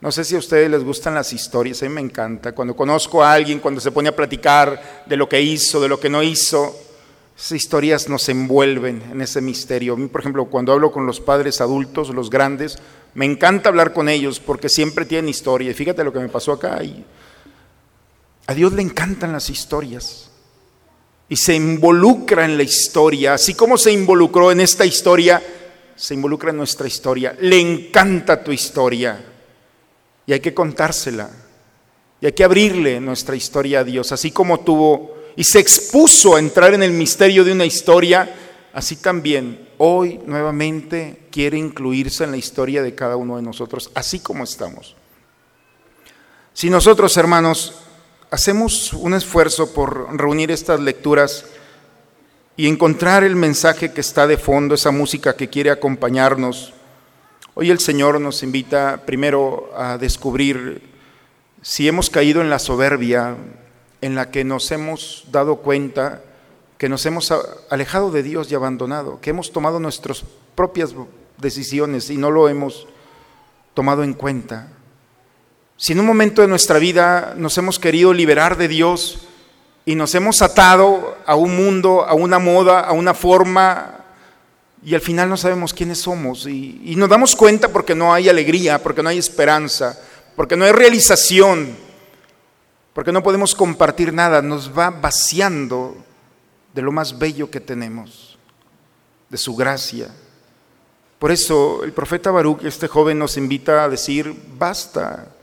No 0.00 0.12
sé 0.12 0.24
si 0.24 0.34
a 0.34 0.38
ustedes 0.38 0.70
les 0.70 0.84
gustan 0.84 1.14
las 1.14 1.32
historias, 1.32 1.82
a 1.82 1.86
mí 1.86 1.94
me 1.94 2.02
encanta. 2.02 2.52
Cuando 2.52 2.76
conozco 2.76 3.24
a 3.24 3.32
alguien, 3.32 3.60
cuando 3.60 3.80
se 3.80 3.90
pone 3.90 4.10
a 4.10 4.16
platicar 4.16 5.04
de 5.06 5.16
lo 5.16 5.28
que 5.28 5.40
hizo, 5.40 5.80
de 5.80 5.88
lo 5.88 5.98
que 5.98 6.10
no 6.10 6.22
hizo, 6.22 6.78
esas 7.36 7.52
historias 7.52 8.08
nos 8.08 8.28
envuelven 8.28 9.02
en 9.10 9.22
ese 9.22 9.40
misterio. 9.40 9.94
A 9.94 9.96
mí, 9.96 10.08
por 10.08 10.20
ejemplo, 10.20 10.46
cuando 10.46 10.72
hablo 10.72 10.92
con 10.92 11.06
los 11.06 11.20
padres 11.20 11.62
adultos, 11.62 12.10
los 12.10 12.28
grandes, 12.28 12.78
me 13.14 13.24
encanta 13.24 13.70
hablar 13.70 13.94
con 13.94 14.10
ellos 14.10 14.38
porque 14.38 14.68
siempre 14.68 15.06
tienen 15.06 15.30
historia. 15.30 15.70
Y 15.70 15.74
fíjate 15.74 16.04
lo 16.04 16.12
que 16.12 16.20
me 16.20 16.28
pasó 16.28 16.52
acá. 16.52 16.78
a 18.46 18.54
Dios 18.54 18.72
le 18.74 18.82
encantan 18.82 19.32
las 19.32 19.48
historias. 19.48 20.30
Y 21.28 21.36
se 21.36 21.54
involucra 21.54 22.44
en 22.44 22.56
la 22.56 22.62
historia. 22.62 23.34
Así 23.34 23.54
como 23.54 23.76
se 23.76 23.92
involucró 23.92 24.52
en 24.52 24.60
esta 24.60 24.84
historia, 24.84 25.42
se 25.94 26.14
involucra 26.14 26.50
en 26.50 26.56
nuestra 26.56 26.86
historia. 26.86 27.36
Le 27.40 27.58
encanta 27.58 28.42
tu 28.42 28.52
historia 28.52 29.24
y 30.26 30.32
hay 30.32 30.40
que 30.40 30.54
contársela. 30.54 31.30
Y 32.20 32.26
hay 32.26 32.32
que 32.32 32.44
abrirle 32.44 33.00
nuestra 33.00 33.36
historia 33.36 33.80
a 33.80 33.84
Dios, 33.84 34.12
así 34.12 34.30
como 34.30 34.60
tuvo 34.60 35.16
y 35.36 35.44
se 35.44 35.60
expuso 35.60 36.34
a 36.34 36.38
entrar 36.38 36.72
en 36.72 36.82
el 36.82 36.92
misterio 36.92 37.44
de 37.44 37.52
una 37.52 37.66
historia, 37.66 38.34
así 38.72 38.96
también 38.96 39.68
hoy 39.76 40.18
nuevamente 40.24 41.28
quiere 41.30 41.58
incluirse 41.58 42.24
en 42.24 42.30
la 42.30 42.38
historia 42.38 42.82
de 42.82 42.94
cada 42.94 43.16
uno 43.16 43.36
de 43.36 43.42
nosotros, 43.42 43.90
así 43.94 44.20
como 44.20 44.44
estamos. 44.44 44.96
Si 46.54 46.70
nosotros, 46.70 47.14
hermanos, 47.18 47.74
hacemos 48.30 48.92
un 48.92 49.14
esfuerzo 49.14 49.72
por 49.72 50.16
reunir 50.16 50.50
estas 50.50 50.80
lecturas 50.80 51.46
y 52.56 52.68
encontrar 52.68 53.24
el 53.24 53.36
mensaje 53.36 53.92
que 53.92 54.00
está 54.00 54.26
de 54.26 54.38
fondo, 54.38 54.74
esa 54.74 54.90
música 54.90 55.36
que 55.36 55.48
quiere 55.48 55.70
acompañarnos, 55.70 56.72
Hoy 57.58 57.70
el 57.70 57.78
Señor 57.78 58.20
nos 58.20 58.42
invita 58.42 59.04
primero 59.06 59.70
a 59.74 59.96
descubrir 59.96 60.82
si 61.62 61.88
hemos 61.88 62.10
caído 62.10 62.42
en 62.42 62.50
la 62.50 62.58
soberbia 62.58 63.34
en 64.02 64.14
la 64.14 64.30
que 64.30 64.44
nos 64.44 64.70
hemos 64.72 65.24
dado 65.32 65.56
cuenta 65.56 66.22
que 66.76 66.90
nos 66.90 67.06
hemos 67.06 67.32
alejado 67.70 68.10
de 68.10 68.22
Dios 68.22 68.52
y 68.52 68.54
abandonado, 68.54 69.22
que 69.22 69.30
hemos 69.30 69.52
tomado 69.52 69.80
nuestras 69.80 70.22
propias 70.54 70.94
decisiones 71.38 72.10
y 72.10 72.18
no 72.18 72.30
lo 72.30 72.50
hemos 72.50 72.88
tomado 73.72 74.04
en 74.04 74.12
cuenta. 74.12 74.68
Si 75.78 75.92
en 75.92 76.00
un 76.00 76.06
momento 76.06 76.40
de 76.40 76.48
nuestra 76.48 76.78
vida 76.78 77.34
nos 77.36 77.58
hemos 77.58 77.78
querido 77.78 78.14
liberar 78.14 78.56
de 78.56 78.66
Dios 78.66 79.18
y 79.84 79.94
nos 79.94 80.14
hemos 80.14 80.40
atado 80.40 81.18
a 81.26 81.36
un 81.36 81.54
mundo, 81.54 82.04
a 82.06 82.14
una 82.14 82.38
moda, 82.38 82.80
a 82.80 82.92
una 82.92 83.12
forma, 83.12 83.96
y 84.82 84.94
al 84.94 85.02
final 85.02 85.28
no 85.28 85.36
sabemos 85.36 85.74
quiénes 85.74 85.98
somos 85.98 86.46
y, 86.46 86.94
nos 86.96 87.10
damos 87.10 87.36
cuenta 87.36 87.68
porque 87.68 87.94
no 87.94 88.14
hay 88.14 88.28
alegría, 88.30 88.82
porque 88.82 89.02
no 89.02 89.10
hay 89.10 89.18
esperanza, 89.18 90.00
porque 90.34 90.56
no 90.56 90.64
hay 90.64 90.72
realización, 90.72 91.76
porque 92.94 93.12
no 93.12 93.22
podemos 93.22 93.54
compartir 93.54 94.14
nada, 94.14 94.40
nos 94.40 94.76
va 94.76 94.90
vaciando 94.90 95.96
de 96.72 96.82
lo 96.82 96.90
más 96.90 97.18
bello 97.18 97.50
que 97.50 97.60
tenemos, 97.60 98.38
de 99.28 99.36
su 99.36 99.54
gracia. 99.54 100.08
Por 101.18 101.32
eso 101.32 101.84
el 101.84 101.92
profeta 101.92 102.30
Baruch, 102.30 102.64
este 102.64 102.88
joven, 102.88 103.18
nos 103.18 103.36
invita 103.36 103.84
a 103.84 103.88
decir, 103.90 104.34
basta, 104.58 105.35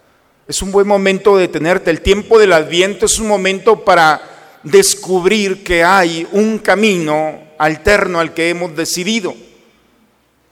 es 0.48 0.62
un 0.62 0.72
buen 0.72 0.88
momento 0.88 1.38
de 1.38 1.44
detenerte, 1.48 1.90
el 1.90 2.02
tiempo 2.02 2.38
del 2.38 2.54
adviento 2.54 3.06
es 3.06 3.18
un 3.20 3.28
momento 3.28 3.86
para 3.86 4.22
descubrir 4.64 5.64
que 5.64 5.84
hay 5.84 6.28
un 6.32 6.58
camino 6.58 7.40
alterno 7.58 8.20
al 8.20 8.34
que 8.34 8.50
hemos 8.50 8.76
decidido. 8.76 9.36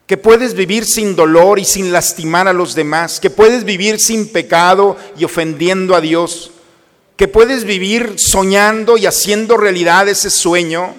Que 0.06 0.18
puedes 0.18 0.54
vivir 0.54 0.86
sin 0.86 1.16
dolor 1.16 1.60
y 1.60 1.66
sin 1.66 1.92
lastimar 1.92 2.48
a 2.48 2.54
los 2.54 2.76
demás. 2.76 3.20
Que 3.20 3.30
puedes 3.30 3.64
vivir 3.64 4.00
sin 4.00 4.28
pecado 4.28 4.98
y 5.18 5.24
ofendiendo 5.24 5.96
a 5.96 6.02
Dios. 6.02 6.52
Que 7.16 7.28
puedes 7.30 7.64
vivir 7.64 8.16
soñando 8.18 8.98
y 8.98 9.06
haciendo 9.06 9.56
realidad 9.56 10.10
ese 10.10 10.30
sueño. 10.30 10.94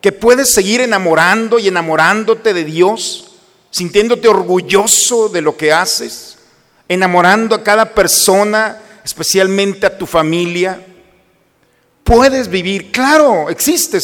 Que 0.00 0.12
puedes 0.12 0.52
seguir 0.52 0.80
enamorando 0.80 1.58
y 1.58 1.66
enamorándote 1.66 2.54
de 2.54 2.64
Dios, 2.64 3.32
sintiéndote 3.70 4.28
orgulloso 4.28 5.28
de 5.28 5.40
lo 5.40 5.56
que 5.56 5.72
haces, 5.72 6.33
enamorando 6.88 7.54
a 7.54 7.62
cada 7.62 7.94
persona, 7.94 8.78
especialmente 9.04 9.86
a 9.86 9.96
tu 9.96 10.06
familia. 10.06 10.80
Puedes 12.02 12.48
vivir, 12.48 12.90
claro, 12.92 13.48
existe 13.48 14.00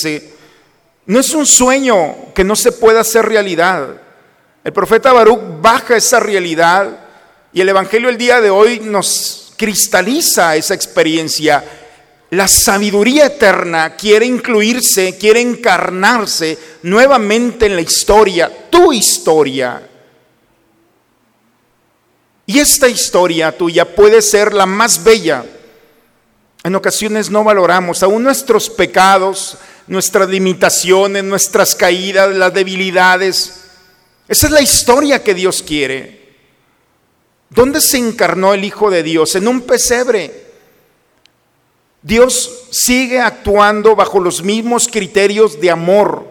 no 1.07 1.19
es 1.19 1.35
un 1.35 1.45
sueño 1.45 2.33
que 2.35 2.45
no 2.45 2.55
se 2.55 2.71
pueda 2.71 3.01
hacer 3.01 3.27
realidad. 3.27 4.01
El 4.63 4.73
profeta 4.73 5.13
Baruch 5.13 5.41
baja 5.61 5.97
esa 5.97 6.21
realidad 6.21 6.89
y 7.53 7.61
el 7.61 7.69
Evangelio 7.69 8.09
el 8.09 8.17
día 8.17 8.41
de 8.41 8.49
hoy 8.49 8.79
nos 8.79 9.53
cristaliza 9.57 10.55
esa 10.55 10.75
experiencia. 10.75 11.65
La 12.31 12.47
sabiduría 12.47 13.27
eterna 13.27 13.97
quiere 13.97 14.25
incluirse, 14.25 15.19
quiere 15.19 15.41
encarnarse 15.41 16.57
nuevamente 16.85 17.67
en 17.67 17.75
la 17.75 17.83
historia, 17.83 18.69
tu 18.71 18.93
historia. 18.93 19.90
Y 22.51 22.59
esta 22.59 22.89
historia 22.89 23.57
tuya 23.57 23.95
puede 23.95 24.21
ser 24.21 24.53
la 24.53 24.67
más 24.67 25.05
bella. 25.05 25.45
En 26.65 26.75
ocasiones 26.75 27.31
no 27.31 27.45
valoramos 27.45 28.03
aún 28.03 28.25
nuestros 28.25 28.69
pecados, 28.69 29.57
nuestras 29.87 30.29
limitaciones, 30.29 31.23
nuestras 31.23 31.77
caídas, 31.77 32.35
las 32.35 32.53
debilidades. 32.53 33.67
Esa 34.27 34.47
es 34.49 34.53
la 34.53 34.63
historia 34.63 35.23
que 35.23 35.33
Dios 35.33 35.63
quiere. 35.63 36.35
¿Dónde 37.51 37.81
se 37.81 37.99
encarnó 37.99 38.53
el 38.53 38.65
Hijo 38.65 38.91
de 38.91 39.05
Dios? 39.05 39.37
En 39.37 39.47
un 39.47 39.61
pesebre. 39.61 40.51
Dios 42.03 42.65
sigue 42.73 43.21
actuando 43.21 43.95
bajo 43.95 44.19
los 44.19 44.43
mismos 44.43 44.89
criterios 44.89 45.61
de 45.61 45.71
amor. 45.71 46.27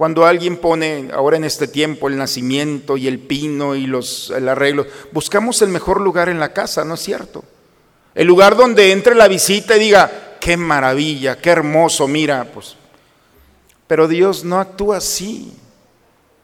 Cuando 0.00 0.24
alguien 0.24 0.56
pone 0.56 1.10
ahora 1.12 1.36
en 1.36 1.44
este 1.44 1.68
tiempo 1.68 2.08
el 2.08 2.16
nacimiento 2.16 2.96
y 2.96 3.06
el 3.06 3.18
pino 3.18 3.74
y 3.74 3.86
los 3.86 4.30
el 4.34 4.48
arreglo, 4.48 4.86
buscamos 5.12 5.60
el 5.60 5.68
mejor 5.68 6.00
lugar 6.00 6.30
en 6.30 6.40
la 6.40 6.54
casa, 6.54 6.86
¿no 6.86 6.94
es 6.94 7.00
cierto? 7.00 7.44
El 8.14 8.26
lugar 8.26 8.56
donde 8.56 8.92
entre 8.92 9.14
la 9.14 9.28
visita 9.28 9.76
y 9.76 9.80
diga, 9.80 10.38
qué 10.40 10.56
maravilla, 10.56 11.36
qué 11.36 11.50
hermoso, 11.50 12.08
mira, 12.08 12.46
pues. 12.50 12.76
Pero 13.86 14.08
Dios 14.08 14.42
no 14.42 14.58
actúa 14.58 14.96
así. 14.96 15.52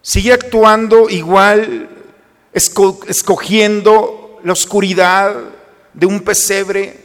Sigue 0.02 0.34
actuando 0.34 1.08
igual, 1.08 1.88
escogiendo 2.52 4.38
la 4.44 4.52
oscuridad 4.52 5.34
de 5.94 6.04
un 6.04 6.20
pesebre, 6.20 7.00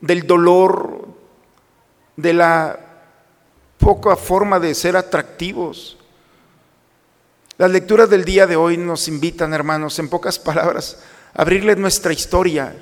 del 0.00 0.24
dolor, 0.24 1.08
de 2.14 2.32
la 2.32 2.87
poca 3.78 4.16
forma 4.16 4.60
de 4.60 4.74
ser 4.74 4.96
atractivos. 4.96 5.96
Las 7.56 7.70
lecturas 7.70 8.10
del 8.10 8.24
día 8.24 8.46
de 8.46 8.56
hoy 8.56 8.76
nos 8.76 9.08
invitan, 9.08 9.54
hermanos, 9.54 9.98
en 9.98 10.08
pocas 10.08 10.38
palabras, 10.38 10.98
a 11.34 11.42
abrirle 11.42 11.74
nuestra 11.76 12.12
historia, 12.12 12.76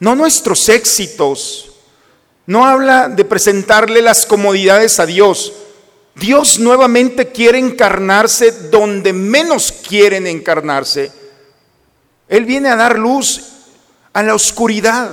no 0.00 0.14
nuestros 0.14 0.68
éxitos, 0.68 1.72
no 2.46 2.66
habla 2.66 3.08
de 3.08 3.24
presentarle 3.24 4.02
las 4.02 4.26
comodidades 4.26 4.98
a 5.00 5.06
Dios, 5.06 5.52
Dios 6.18 6.58
nuevamente 6.58 7.28
quiere 7.28 7.58
encarnarse 7.58 8.50
donde 8.70 9.12
menos 9.12 9.70
quieren 9.70 10.26
encarnarse. 10.26 11.12
Él 12.28 12.44
viene 12.44 12.68
a 12.68 12.76
dar 12.76 12.98
luz 12.98 13.44
a 14.12 14.22
la 14.22 14.34
oscuridad. 14.34 15.10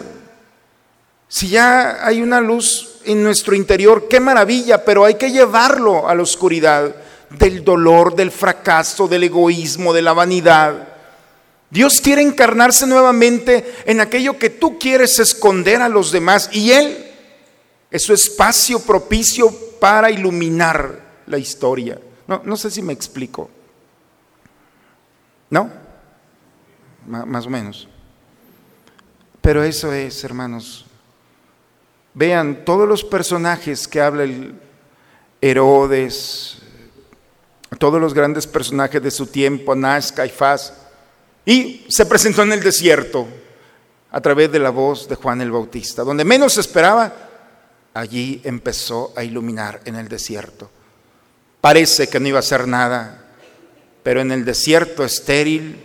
Si 1.28 1.50
ya 1.50 2.06
hay 2.06 2.22
una 2.22 2.42
luz 2.42 2.95
en 3.06 3.24
nuestro 3.24 3.56
interior, 3.56 4.08
qué 4.08 4.20
maravilla, 4.20 4.84
pero 4.84 5.06
hay 5.06 5.16
que 5.16 5.32
llevarlo 5.32 6.08
a 6.08 6.16
la 6.16 6.24
oscuridad 6.24 6.96
del 7.30 7.64
dolor, 7.64 8.16
del 8.16 8.32
fracaso, 8.32 9.08
del 9.08 9.24
egoísmo, 9.24 9.94
de 9.94 10.02
la 10.02 10.14
vanidad. 10.14 10.88
Dios 11.70 12.00
quiere 12.02 12.22
encarnarse 12.22 12.88
nuevamente 12.88 13.76
en 13.86 14.00
aquello 14.00 14.38
que 14.38 14.50
tú 14.50 14.80
quieres 14.80 15.20
esconder 15.20 15.82
a 15.82 15.90
los 15.90 16.12
demás 16.12 16.50
y 16.52 16.72
Él 16.72 17.06
es 17.92 18.04
su 18.04 18.14
espacio 18.14 18.80
propicio 18.80 19.52
para 19.80 20.12
iluminar 20.12 21.00
la 21.28 21.38
historia. 21.38 22.00
No, 22.28 22.58
sé 22.58 22.72
si 22.72 22.82
me 22.82 22.94
explico. 22.94 23.50
¿No? 25.50 25.70
más 27.08 27.46
o 27.46 27.50
menos. 27.50 27.88
Pero 29.42 29.64
eso 29.64 29.94
es, 29.94 30.24
hermanos. 30.24 30.85
Vean 32.16 32.64
todos 32.64 32.88
los 32.88 33.04
personajes 33.04 33.88
que 33.88 34.00
habla 34.00 34.24
el 34.24 34.56
Herodes, 35.42 36.58
todos 37.78 38.00
los 38.00 38.14
grandes 38.14 38.48
personajes 38.48 39.04
de 39.04 39.12
su 39.12 39.28
tiempo, 39.28 39.74
Anás, 39.74 40.14
Caifás, 40.14 40.74
y 41.46 41.86
se 41.90 42.06
presentó 42.06 42.44
en 42.44 42.54
el 42.54 42.64
desierto 42.64 43.28
a 44.12 44.22
través 44.22 44.50
de 44.50 44.60
la 44.60 44.70
voz 44.70 45.10
de 45.10 45.16
Juan 45.16 45.42
el 45.42 45.52
Bautista. 45.52 46.04
Donde 46.04 46.24
menos 46.24 46.58
esperaba, 46.58 47.14
allí 47.94 48.40
empezó 48.46 49.12
a 49.18 49.24
iluminar 49.26 49.82
en 49.84 49.96
el 49.96 50.08
desierto. 50.08 50.72
Parece 51.60 52.08
que 52.08 52.22
no 52.22 52.30
iba 52.30 52.38
a 52.38 52.40
hacer 52.40 52.66
nada, 52.66 53.26
pero 54.04 54.22
en 54.22 54.32
el 54.32 54.46
desierto 54.46 55.04
estéril, 55.04 55.84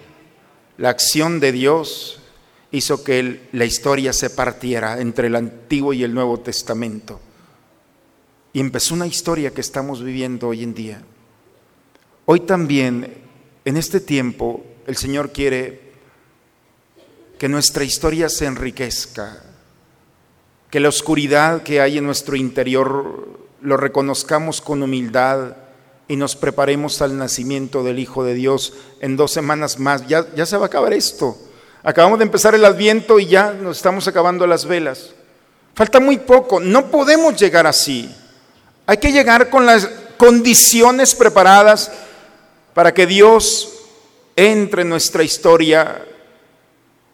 la 0.77 0.91
acción 0.91 1.41
de 1.41 1.51
Dios 1.51 2.20
hizo 2.71 3.03
que 3.03 3.49
la 3.53 3.65
historia 3.65 4.13
se 4.13 4.31
partiera 4.31 5.01
entre 5.01 5.27
el 5.27 5.37
Antiguo 5.37 5.93
y 5.93 6.05
el 6.05 6.15
Nuevo 6.15 6.41
Testamento. 6.41 7.21
Y 8.53 8.61
empezó 8.61 8.95
una 8.95 9.07
historia 9.07 9.53
que 9.53 9.61
estamos 9.61 10.03
viviendo 10.03 10.49
hoy 10.49 10.63
en 10.63 10.75
día. 10.75 11.03
Hoy 12.27 12.41
también, 12.41 13.15
en 13.65 13.77
este 13.77 14.01
tiempo, 14.01 14.65
el 14.87 14.97
Señor 14.97 15.33
quiere 15.33 15.91
que 17.39 17.49
nuestra 17.49 17.85
historia 17.85 18.29
se 18.29 18.47
enriquezca, 18.47 19.43
que 20.71 20.79
la 20.79 20.89
oscuridad 20.89 21.63
que 21.63 21.81
hay 21.81 21.99
en 21.99 22.05
nuestro 22.05 22.37
interior 22.37 23.41
lo 23.63 23.77
reconozcamos 23.77 24.61
con 24.61 24.83
humildad 24.83 25.57
y 26.07 26.17
nos 26.17 26.37
preparemos 26.37 27.01
al 27.03 27.17
nacimiento 27.17 27.83
del 27.85 27.99
Hijo 27.99 28.25
de 28.25 28.35
Dios 28.35 28.75
en 29.01 29.17
dos 29.17 29.33
semanas 29.33 29.79
más. 29.79 30.07
Ya, 30.07 30.27
se 30.45 30.57
va 30.57 30.65
a 30.65 30.67
acabar 30.67 30.93
esto. 30.93 31.37
Acabamos 31.83 32.19
de 32.19 32.25
empezar 32.25 32.55
el 32.55 32.65
adviento 32.65 33.19
y 33.19 33.27
ya 33.27 33.53
nos 33.53 33.79
estamos 33.79 34.07
acabando 34.07 34.47
las 34.47 34.67
velas. 34.67 35.15
Falta 35.75 36.01
muy 36.01 36.19
poco. 36.19 36.61
No 36.61 36.91
podemos 36.91 37.37
llegar 37.37 37.67
así. 37.67 38.15
Hay 38.87 38.99
que 38.99 39.13
llegar 39.13 39.49
con 39.51 39.67
las 39.67 39.87
condiciones 40.17 41.15
preparadas 41.15 41.91
para 42.75 42.93
que 42.93 43.07
Dios 43.07 43.73
entre 44.37 44.83
en 44.83 44.89
nuestra 44.89 45.23
historia 45.23 46.05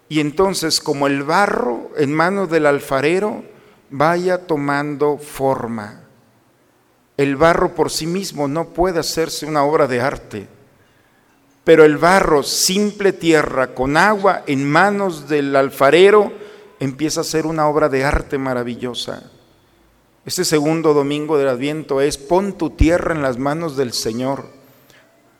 y 0.09 0.21
entonces 0.21 0.81
como 0.81 1.07
el 1.07 1.23
barro 1.23 1.91
en 1.97 2.13
manos 2.13 2.51
del 2.51 2.67
alfarero 2.67 3.45
vaya 3.91 4.39
tomando 4.39 5.19
forma. 5.19 6.03
El 7.17 7.37
barro 7.37 7.75
por 7.75 7.91
sí 7.91 8.07
mismo 8.07 8.47
no 8.47 8.69
puede 8.69 9.01
hacerse 9.01 9.47
una 9.47 9.65
obra 9.65 9.87
de 9.87 10.01
arte, 10.01 10.49
pero 11.67 11.85
el 11.85 11.97
barro, 11.99 12.45
simple 12.45 13.13
tierra, 13.13 13.75
con 13.75 13.97
agua 13.97 14.45
en 14.47 14.65
manos 14.65 15.29
del 15.29 15.57
alfarero, 15.57 16.33
empieza 16.79 17.23
a 17.23 17.25
ser 17.25 17.45
una 17.45 17.67
obra 17.67 17.89
de 17.89 18.05
arte 18.05 18.39
maravillosa. 18.39 19.33
Este 20.25 20.45
segundo 20.45 20.95
domingo 20.95 21.37
del 21.37 21.49
Adviento 21.49 22.01
es 22.01 22.19
pon 22.19 22.57
tu 22.57 22.71
tierra 22.71 23.17
en 23.17 23.21
las 23.21 23.37
manos 23.39 23.77
del 23.77 23.93
Señor. 23.93 24.47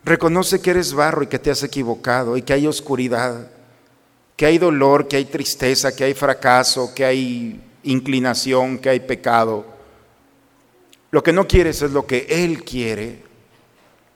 Reconoce 0.03 0.59
que 0.59 0.71
eres 0.71 0.91
barro 0.91 1.23
y 1.23 1.27
que 1.27 1.39
te 1.39 1.49
has 1.49 1.63
equivocado 1.63 2.35
y 2.35 2.41
que 2.41 2.51
hay 2.51 2.67
oscuridad, 2.67 3.49
que 4.35 4.47
hay 4.47 4.57
dolor, 4.57 5.07
que 5.07 5.15
hay 5.15 5.25
tristeza, 5.25 5.95
que 5.95 6.03
hay 6.03 6.13
fracaso, 6.13 6.93
que 6.93 7.05
hay 7.05 7.63
inclinación, 7.83 8.79
que 8.79 8.89
hay 8.89 8.99
pecado. 8.99 9.65
Lo 11.09 11.23
que 11.23 11.31
no 11.31 11.47
quieres 11.47 11.81
es 11.81 11.91
lo 11.91 12.05
que 12.05 12.27
Él 12.29 12.65
quiere. 12.65 13.26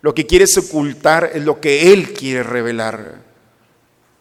Lo 0.01 0.13
que 0.13 0.25
quieres 0.25 0.57
ocultar 0.57 1.31
es 1.33 1.43
lo 1.43 1.59
que 1.59 1.93
Él 1.93 2.13
quiere 2.13 2.43
revelar. 2.43 3.21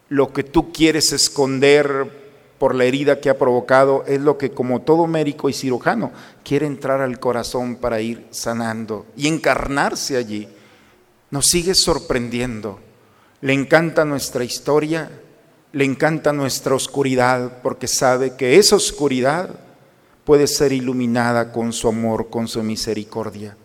Lo 0.09 0.31
que 0.31 0.43
tú 0.43 0.71
quieres 0.71 1.11
esconder 1.13 2.21
por 2.59 2.75
la 2.75 2.85
herida 2.85 3.19
que 3.19 3.29
ha 3.29 3.37
provocado 3.37 4.03
es 4.05 4.21
lo 4.21 4.37
que 4.37 4.51
como 4.51 4.81
todo 4.81 5.07
médico 5.07 5.49
y 5.49 5.53
cirujano 5.53 6.11
quiere 6.43 6.67
entrar 6.67 7.01
al 7.01 7.19
corazón 7.19 7.77
para 7.77 8.01
ir 8.01 8.27
sanando 8.29 9.07
y 9.17 9.27
encarnarse 9.27 10.17
allí 10.17 10.47
nos 11.31 11.47
sigue 11.47 11.73
sorprendiendo. 11.73 12.79
Le 13.39 13.53
encanta 13.53 14.05
nuestra 14.05 14.43
historia, 14.43 15.09
le 15.71 15.85
encanta 15.85 16.33
nuestra 16.33 16.75
oscuridad, 16.75 17.61
porque 17.63 17.87
sabe 17.87 18.35
que 18.35 18.59
esa 18.59 18.75
oscuridad 18.75 19.49
puede 20.25 20.45
ser 20.45 20.73
iluminada 20.73 21.51
con 21.51 21.73
su 21.73 21.87
amor, 21.87 22.29
con 22.29 22.47
su 22.47 22.61
misericordia. 22.61 23.57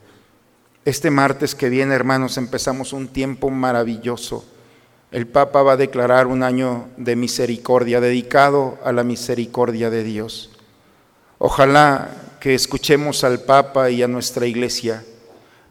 Este 0.87 1.11
martes 1.11 1.55
que 1.55 1.69
viene, 1.69 1.95
hermanos, 1.95 2.39
empezamos 2.39 2.95
un 2.95 3.09
tiempo 3.09 3.51
maravilloso. 3.51 4.47
El 5.13 5.27
Papa 5.27 5.63
va 5.63 5.73
a 5.73 5.77
declarar 5.77 6.27
un 6.27 6.43
año 6.43 6.89
de 6.97 7.15
misericordia, 7.15 8.01
dedicado 8.01 8.79
a 8.83 8.93
la 8.93 9.05
misericordia 9.05 9.91
de 9.91 10.03
Dios. 10.03 10.51
Ojalá 11.37 12.09
que 12.41 12.55
escuchemos 12.55 13.23
al 13.23 13.41
Papa 13.41 13.91
y 13.91 14.03
a 14.03 14.09
nuestra 14.09 14.47
iglesia 14.47 15.05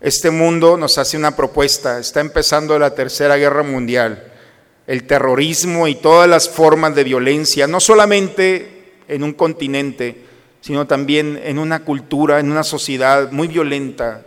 este 0.06 0.30
mundo 0.30 0.78
nos 0.78 0.99
hace 0.99 1.17
una 1.17 1.36
propuesta. 1.36 1.97
Está 1.97 2.19
empezando 2.19 2.78
la 2.78 2.93
Tercera 2.93 3.38
Guerra 3.38 3.63
Mundial. 3.63 4.32
El 4.86 5.08
terrorismo 5.08 5.88
y 5.88 5.95
todas 5.95 6.30
las 6.30 6.47
formas 6.47 6.93
de 6.93 7.04
violencia, 7.04 7.65
no 7.65 7.80
solamente 7.80 8.99
en 9.08 9.23
un 9.23 9.34
continente, 9.34 10.23
sino 10.62 10.86
también 10.86 11.41
en 11.43 11.58
una 11.58 11.84
cultura, 11.84 12.39
en 12.39 12.51
una 12.51 12.63
sociedad 12.63 13.32
muy 13.32 13.47
violenta, 13.47 14.21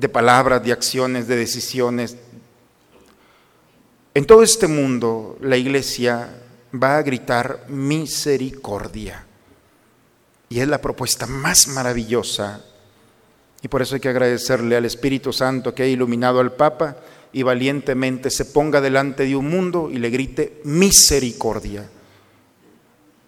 de 0.00 0.08
palabras, 0.08 0.64
de 0.64 0.72
acciones, 0.72 1.28
de 1.28 1.36
decisiones. 1.36 2.16
En 4.14 4.24
todo 4.24 4.42
este 4.42 4.66
mundo 4.66 5.36
la 5.42 5.58
iglesia 5.58 6.40
va 6.74 6.96
a 6.96 7.02
gritar 7.02 7.66
misericordia. 7.68 9.26
Y 10.48 10.60
es 10.60 10.68
la 10.68 10.80
propuesta 10.80 11.26
más 11.26 11.68
maravillosa 11.68 12.64
y 13.62 13.68
por 13.68 13.82
eso 13.82 13.94
hay 13.94 14.00
que 14.00 14.08
agradecerle 14.08 14.74
al 14.74 14.86
Espíritu 14.86 15.34
Santo 15.34 15.74
que 15.74 15.82
ha 15.82 15.86
iluminado 15.86 16.40
al 16.40 16.52
Papa 16.52 16.96
y 17.30 17.42
valientemente 17.42 18.30
se 18.30 18.46
ponga 18.46 18.80
delante 18.80 19.24
de 19.24 19.36
un 19.36 19.50
mundo 19.50 19.90
y 19.92 19.98
le 19.98 20.08
grite 20.08 20.62
misericordia. 20.64 21.88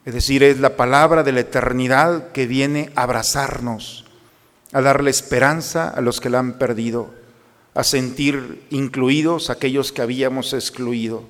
Es 0.07 0.15
decir, 0.15 0.43
es 0.43 0.59
la 0.59 0.75
palabra 0.75 1.23
de 1.23 1.33
la 1.33 1.41
eternidad 1.41 2.33
que 2.33 2.47
viene 2.47 2.91
a 2.97 3.03
abrazarnos, 3.03 4.02
a 4.73 4.81
darle 4.81 5.11
esperanza 5.11 5.89
a 5.89 6.01
los 6.01 6.21
que 6.21 6.31
la 6.31 6.39
han 6.39 6.55
perdido, 6.55 7.11
a 7.75 7.85
sentir 7.85 8.67
incluidos 8.71 9.51
aquellos 9.51 9.93
que 9.93 10.03
habíamos 10.03 10.53
excluido, 10.53 11.25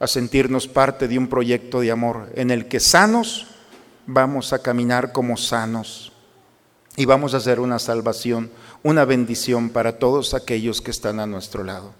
a 0.00 0.06
sentirnos 0.06 0.68
parte 0.68 1.08
de 1.08 1.18
un 1.18 1.28
proyecto 1.28 1.80
de 1.80 1.90
amor 1.90 2.30
en 2.34 2.50
el 2.50 2.68
que 2.68 2.80
sanos 2.80 3.48
vamos 4.06 4.52
a 4.52 4.60
caminar 4.60 5.12
como 5.12 5.36
sanos 5.36 6.12
y 6.96 7.04
vamos 7.04 7.34
a 7.34 7.36
hacer 7.38 7.60
una 7.60 7.78
salvación, 7.78 8.50
una 8.82 9.04
bendición 9.04 9.70
para 9.70 9.98
todos 9.98 10.34
aquellos 10.34 10.80
que 10.80 10.90
están 10.90 11.20
a 11.20 11.26
nuestro 11.26 11.62
lado. 11.62 11.92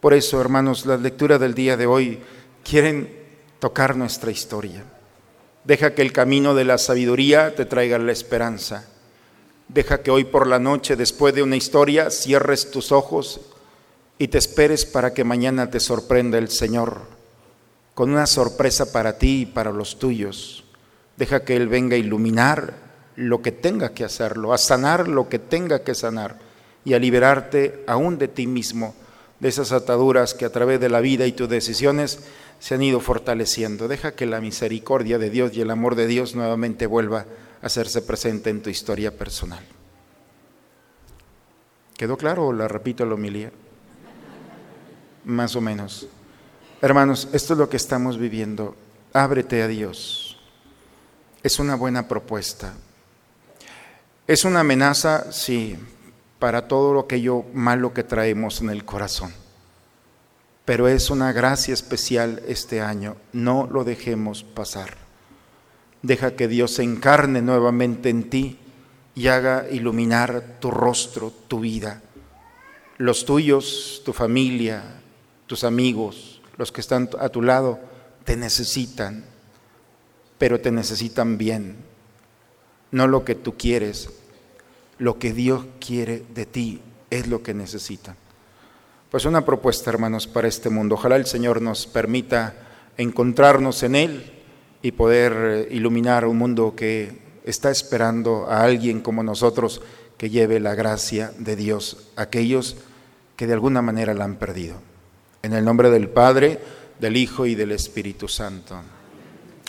Por 0.00 0.12
eso, 0.12 0.40
hermanos, 0.40 0.84
las 0.84 1.00
lecturas 1.00 1.40
del 1.40 1.54
día 1.54 1.76
de 1.76 1.86
hoy 1.86 2.20
quieren 2.62 3.24
tocar 3.60 3.96
nuestra 3.96 4.30
historia. 4.30 4.84
Deja 5.64 5.94
que 5.94 6.02
el 6.02 6.12
camino 6.12 6.54
de 6.54 6.64
la 6.64 6.76
sabiduría 6.76 7.54
te 7.54 7.64
traiga 7.64 7.98
la 7.98 8.12
esperanza. 8.12 8.86
Deja 9.68 10.02
que 10.02 10.10
hoy 10.10 10.24
por 10.24 10.46
la 10.46 10.58
noche, 10.58 10.96
después 10.96 11.34
de 11.34 11.42
una 11.42 11.56
historia, 11.56 12.10
cierres 12.10 12.70
tus 12.70 12.92
ojos 12.92 13.40
y 14.18 14.28
te 14.28 14.38
esperes 14.38 14.84
para 14.84 15.14
que 15.14 15.24
mañana 15.24 15.70
te 15.70 15.80
sorprenda 15.80 16.38
el 16.38 16.48
Señor 16.48 17.14
con 17.94 18.10
una 18.10 18.26
sorpresa 18.26 18.92
para 18.92 19.18
ti 19.18 19.42
y 19.42 19.46
para 19.46 19.72
los 19.72 19.98
tuyos. 19.98 20.64
Deja 21.16 21.44
que 21.44 21.56
Él 21.56 21.68
venga 21.68 21.94
a 21.94 21.98
iluminar 21.98 22.74
lo 23.16 23.40
que 23.40 23.52
tenga 23.52 23.90
que 23.90 24.04
hacerlo, 24.04 24.52
a 24.52 24.58
sanar 24.58 25.08
lo 25.08 25.28
que 25.28 25.38
tenga 25.38 25.82
que 25.82 25.94
sanar 25.94 26.38
y 26.84 26.94
a 26.94 26.98
liberarte 26.98 27.84
aún 27.86 28.18
de 28.18 28.28
ti 28.28 28.46
mismo, 28.46 28.94
de 29.38 29.48
esas 29.48 29.72
ataduras 29.72 30.34
que 30.34 30.44
a 30.44 30.50
través 30.50 30.80
de 30.80 30.88
la 30.88 31.00
vida 31.00 31.26
y 31.26 31.32
tus 31.32 31.48
decisiones 31.48 32.18
se 32.58 32.74
han 32.74 32.82
ido 32.82 33.00
fortaleciendo. 33.00 33.88
Deja 33.88 34.14
que 34.14 34.26
la 34.26 34.40
misericordia 34.40 35.18
de 35.18 35.30
Dios 35.30 35.52
y 35.54 35.60
el 35.60 35.70
amor 35.70 35.94
de 35.94 36.06
Dios 36.06 36.34
nuevamente 36.34 36.86
vuelva 36.86 37.26
hacerse 37.64 38.02
presente 38.02 38.50
en 38.50 38.62
tu 38.62 38.68
historia 38.68 39.16
personal. 39.16 39.64
¿Quedó 41.96 42.18
claro 42.18 42.48
o 42.48 42.52
la 42.52 42.68
repito 42.68 43.06
la 43.06 43.14
homilía? 43.14 43.50
Más 45.24 45.56
o 45.56 45.62
menos. 45.62 46.06
Hermanos, 46.82 47.28
esto 47.32 47.54
es 47.54 47.58
lo 47.58 47.70
que 47.70 47.78
estamos 47.78 48.18
viviendo. 48.18 48.76
Ábrete 49.14 49.62
a 49.62 49.68
Dios. 49.68 50.38
Es 51.42 51.58
una 51.58 51.74
buena 51.74 52.06
propuesta. 52.06 52.74
Es 54.26 54.44
una 54.44 54.60
amenaza, 54.60 55.32
sí, 55.32 55.78
para 56.38 56.68
todo 56.68 56.92
lo 56.92 57.00
aquello 57.00 57.44
malo 57.54 57.94
que 57.94 58.04
traemos 58.04 58.60
en 58.60 58.68
el 58.68 58.84
corazón. 58.84 59.32
Pero 60.66 60.86
es 60.88 61.08
una 61.08 61.32
gracia 61.32 61.72
especial 61.72 62.42
este 62.46 62.82
año. 62.82 63.16
No 63.32 63.66
lo 63.70 63.84
dejemos 63.84 64.42
pasar. 64.42 65.03
Deja 66.04 66.36
que 66.36 66.48
Dios 66.48 66.72
se 66.72 66.82
encarne 66.82 67.40
nuevamente 67.40 68.10
en 68.10 68.28
ti 68.28 68.58
y 69.14 69.28
haga 69.28 69.66
iluminar 69.70 70.58
tu 70.60 70.70
rostro, 70.70 71.32
tu 71.48 71.60
vida. 71.60 72.02
Los 72.98 73.24
tuyos, 73.24 74.02
tu 74.04 74.12
familia, 74.12 75.00
tus 75.46 75.64
amigos, 75.64 76.42
los 76.58 76.72
que 76.72 76.82
están 76.82 77.08
a 77.18 77.30
tu 77.30 77.40
lado, 77.40 77.80
te 78.24 78.36
necesitan, 78.36 79.24
pero 80.36 80.60
te 80.60 80.70
necesitan 80.70 81.38
bien. 81.38 81.76
No 82.90 83.06
lo 83.06 83.24
que 83.24 83.34
tú 83.34 83.56
quieres, 83.56 84.10
lo 84.98 85.18
que 85.18 85.32
Dios 85.32 85.64
quiere 85.80 86.22
de 86.34 86.44
ti 86.44 86.82
es 87.08 87.28
lo 87.28 87.42
que 87.42 87.54
necesitan. 87.54 88.14
Pues 89.10 89.24
una 89.24 89.46
propuesta, 89.46 89.88
hermanos, 89.88 90.26
para 90.26 90.48
este 90.48 90.68
mundo. 90.68 90.96
Ojalá 90.96 91.16
el 91.16 91.24
Señor 91.24 91.62
nos 91.62 91.86
permita 91.86 92.56
encontrarnos 92.98 93.82
en 93.84 93.94
Él 93.94 94.43
y 94.84 94.92
poder 94.92 95.32
eh, 95.34 95.68
iluminar 95.74 96.26
un 96.26 96.36
mundo 96.36 96.74
que 96.76 97.10
está 97.42 97.70
esperando 97.70 98.46
a 98.50 98.62
alguien 98.62 99.00
como 99.00 99.22
nosotros 99.22 99.80
que 100.18 100.28
lleve 100.28 100.60
la 100.60 100.74
gracia 100.74 101.32
de 101.38 101.56
Dios 101.56 102.10
a 102.16 102.22
aquellos 102.22 102.76
que 103.34 103.46
de 103.46 103.54
alguna 103.54 103.80
manera 103.80 104.12
la 104.12 104.24
han 104.24 104.36
perdido. 104.36 104.74
En 105.42 105.54
el 105.54 105.64
nombre 105.64 105.88
del 105.88 106.10
Padre, 106.10 106.60
del 107.00 107.16
Hijo 107.16 107.46
y 107.46 107.54
del 107.54 107.72
Espíritu 107.72 108.28
Santo. 108.28 108.76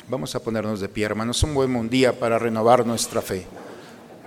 Vamos 0.09 0.35
a 0.35 0.43
ponernos 0.43 0.81
de 0.81 0.89
pie, 0.89 1.05
hermanos. 1.05 1.41
Un 1.43 1.53
buen 1.53 1.89
día 1.89 2.19
para 2.19 2.37
renovar 2.37 2.85
nuestra 2.85 3.21
fe. 3.21 3.45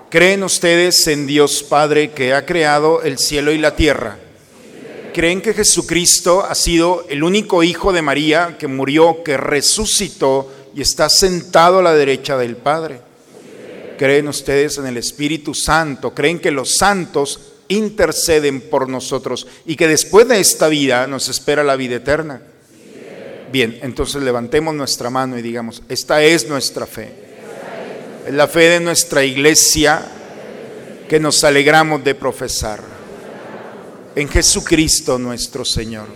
¿Creen 0.08 0.42
ustedes 0.42 1.06
en 1.06 1.26
Dios 1.26 1.62
Padre 1.62 2.12
que 2.12 2.32
ha 2.32 2.46
creado 2.46 3.02
el 3.02 3.18
cielo 3.18 3.52
y 3.52 3.58
la 3.58 3.76
tierra? 3.76 4.16
¿Creen 5.12 5.42
que 5.42 5.52
Jesucristo 5.52 6.46
ha 6.46 6.54
sido 6.54 7.04
el 7.10 7.22
único 7.22 7.62
Hijo 7.62 7.92
de 7.92 8.00
María 8.00 8.56
que 8.58 8.68
murió, 8.68 9.22
que 9.22 9.36
resucitó 9.36 10.50
y 10.74 10.82
está 10.82 11.08
sentado 11.08 11.78
a 11.78 11.82
la 11.82 11.94
derecha 11.94 12.36
del 12.36 12.56
Padre? 12.56 13.00
¿Creen 13.98 14.28
ustedes 14.28 14.78
en 14.78 14.86
el 14.86 14.96
Espíritu 14.96 15.54
Santo? 15.54 16.14
¿Creen 16.14 16.38
que 16.38 16.50
los 16.50 16.76
santos 16.76 17.52
interceden 17.68 18.60
por 18.62 18.88
nosotros 18.88 19.46
y 19.66 19.76
que 19.76 19.88
después 19.88 20.28
de 20.28 20.40
esta 20.40 20.68
vida 20.68 21.06
nos 21.06 21.28
espera 21.28 21.64
la 21.64 21.76
vida 21.76 21.96
eterna? 21.96 22.40
Bien, 23.50 23.78
entonces 23.82 24.22
levantemos 24.22 24.74
nuestra 24.74 25.10
mano 25.10 25.38
y 25.38 25.42
digamos, 25.42 25.82
esta 25.88 26.22
es 26.22 26.48
nuestra 26.48 26.86
fe. 26.86 27.12
Es 28.26 28.34
la 28.34 28.46
fe 28.46 28.68
de 28.68 28.80
nuestra 28.80 29.24
iglesia 29.24 30.04
que 31.08 31.18
nos 31.18 31.42
alegramos 31.44 32.04
de 32.04 32.14
profesar. 32.14 32.82
En 34.14 34.28
Jesucristo 34.28 35.18
nuestro 35.18 35.64
Señor. 35.64 36.06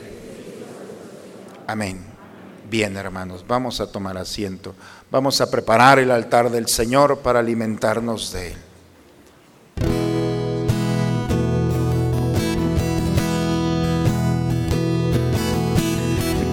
Amén. 1.66 2.11
Bien, 2.72 2.96
hermanos, 2.96 3.44
vamos 3.46 3.82
a 3.82 3.86
tomar 3.92 4.16
asiento. 4.16 4.74
Vamos 5.10 5.42
a 5.42 5.50
preparar 5.50 5.98
el 5.98 6.10
altar 6.10 6.50
del 6.50 6.68
Señor 6.68 7.18
para 7.18 7.40
alimentarnos 7.40 8.32
de 8.32 8.52
Él. 8.52 8.56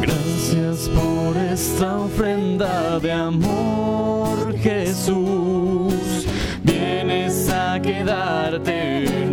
Gracias 0.02 0.90
por 0.90 1.38
esta 1.38 2.00
ofrenda 2.00 3.00
de 3.00 3.14
amor, 3.14 4.58
Jesús. 4.58 5.94
Vienes 6.62 7.50
a 7.50 7.82
quedarte 7.82 9.29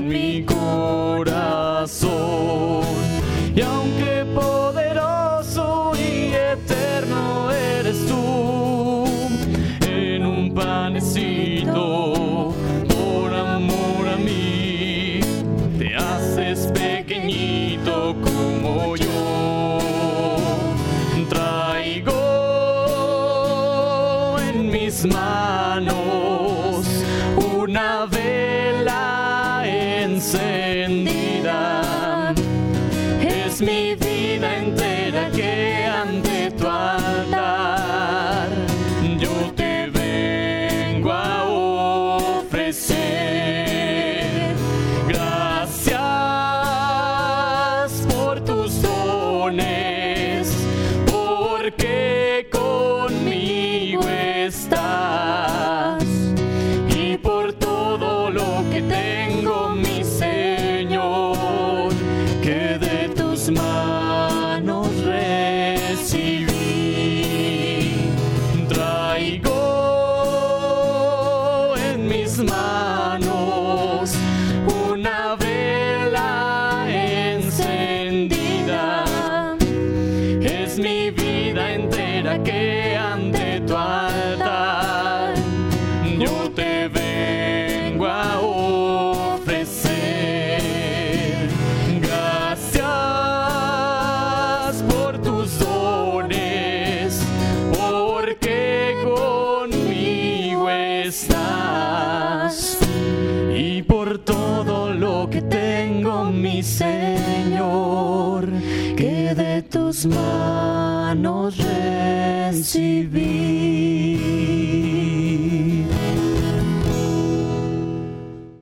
recibí. 112.47 113.07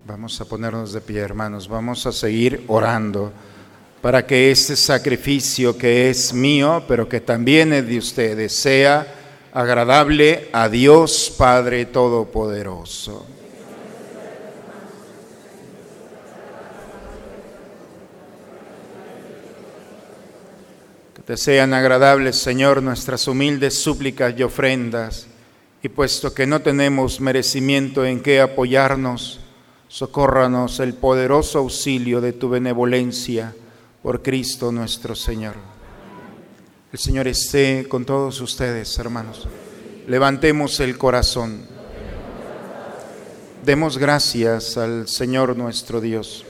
Vamos 0.06 0.40
a 0.40 0.44
ponernos 0.44 0.92
de 0.92 1.00
pie, 1.00 1.20
hermanos. 1.20 1.68
Vamos 1.68 2.06
a 2.06 2.12
seguir 2.12 2.64
orando 2.68 3.32
para 4.00 4.26
que 4.26 4.50
este 4.50 4.76
sacrificio 4.76 5.78
que 5.78 6.10
es 6.10 6.34
mío, 6.34 6.84
pero 6.86 7.08
que 7.08 7.20
también 7.20 7.72
es 7.72 7.86
de 7.86 7.98
ustedes, 7.98 8.54
sea 8.54 9.06
agradable 9.52 10.48
a 10.52 10.68
Dios 10.68 11.32
Padre 11.36 11.86
Todopoderoso. 11.86 13.33
Te 21.26 21.38
sean 21.38 21.72
agradables, 21.72 22.36
Señor, 22.36 22.82
nuestras 22.82 23.26
humildes 23.28 23.78
súplicas 23.78 24.34
y 24.36 24.42
ofrendas, 24.42 25.26
y 25.82 25.88
puesto 25.88 26.34
que 26.34 26.46
no 26.46 26.60
tenemos 26.60 27.20
merecimiento 27.20 28.04
en 28.04 28.20
qué 28.20 28.40
apoyarnos, 28.40 29.40
socórranos 29.88 30.80
el 30.80 30.94
poderoso 30.94 31.60
auxilio 31.60 32.20
de 32.20 32.32
tu 32.32 32.50
benevolencia 32.50 33.54
por 34.02 34.22
Cristo 34.22 34.70
nuestro 34.70 35.14
Señor. 35.14 35.54
El 36.92 36.98
Señor 36.98 37.26
esté 37.26 37.86
con 37.88 38.04
todos 38.04 38.40
ustedes, 38.40 38.98
hermanos. 38.98 39.48
Levantemos 40.06 40.78
el 40.80 40.98
corazón. 40.98 41.66
Demos 43.64 43.96
gracias 43.96 44.76
al 44.76 45.08
Señor 45.08 45.56
nuestro 45.56 46.02
Dios. 46.02 46.44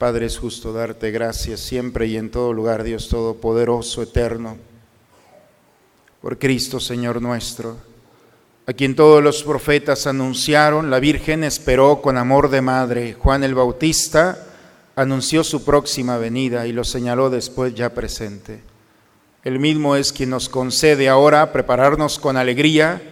Padre, 0.00 0.24
es 0.24 0.38
justo 0.38 0.72
darte 0.72 1.10
gracias 1.10 1.60
siempre 1.60 2.06
y 2.06 2.16
en 2.16 2.30
todo 2.30 2.54
lugar, 2.54 2.84
Dios 2.84 3.10
Todopoderoso, 3.10 4.00
eterno, 4.00 4.56
por 6.22 6.38
Cristo, 6.38 6.80
Señor 6.80 7.20
nuestro, 7.20 7.76
a 8.66 8.72
quien 8.72 8.96
todos 8.96 9.22
los 9.22 9.42
profetas 9.42 10.06
anunciaron, 10.06 10.88
la 10.88 11.00
Virgen 11.00 11.44
esperó 11.44 12.00
con 12.00 12.16
amor 12.16 12.48
de 12.48 12.62
madre, 12.62 13.12
Juan 13.12 13.44
el 13.44 13.54
Bautista 13.54 14.46
anunció 14.96 15.44
su 15.44 15.66
próxima 15.66 16.16
venida 16.16 16.66
y 16.66 16.72
lo 16.72 16.84
señaló 16.84 17.28
después 17.28 17.74
ya 17.74 17.92
presente. 17.92 18.62
El 19.44 19.58
mismo 19.58 19.96
es 19.96 20.14
quien 20.14 20.30
nos 20.30 20.48
concede 20.48 21.10
ahora 21.10 21.52
prepararnos 21.52 22.18
con 22.18 22.38
alegría 22.38 23.02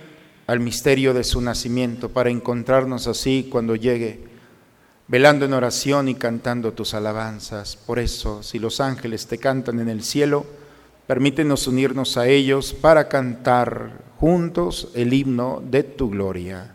al 0.47 0.61
misterio 0.61 1.13
de 1.13 1.25
su 1.25 1.43
nacimiento 1.43 2.09
para 2.09 2.31
encontrarnos 2.31 3.09
así 3.09 3.47
cuando 3.53 3.77
llegue, 3.77 4.38
velando 5.09 5.47
en 5.47 5.55
oración 5.55 6.09
y 6.09 6.15
cantando 6.15 6.73
tus 6.73 6.95
alabanzas. 6.95 7.77
Por 7.77 7.99
eso, 7.99 8.43
si 8.43 8.59
los 8.59 8.81
ángeles 8.81 9.27
te 9.27 9.39
cantan 9.39 9.81
en 9.81 9.89
el 9.89 10.05
cielo, 10.05 10.47
permítenos 11.07 11.67
unirnos 11.67 12.17
a 12.17 12.29
ellos 12.29 12.75
para 12.75 13.09
cantar 13.09 14.03
juntos 14.19 14.91
el 14.95 15.13
himno 15.15 15.63
de 15.65 15.83
tu 15.83 16.11
gloria. 16.11 16.75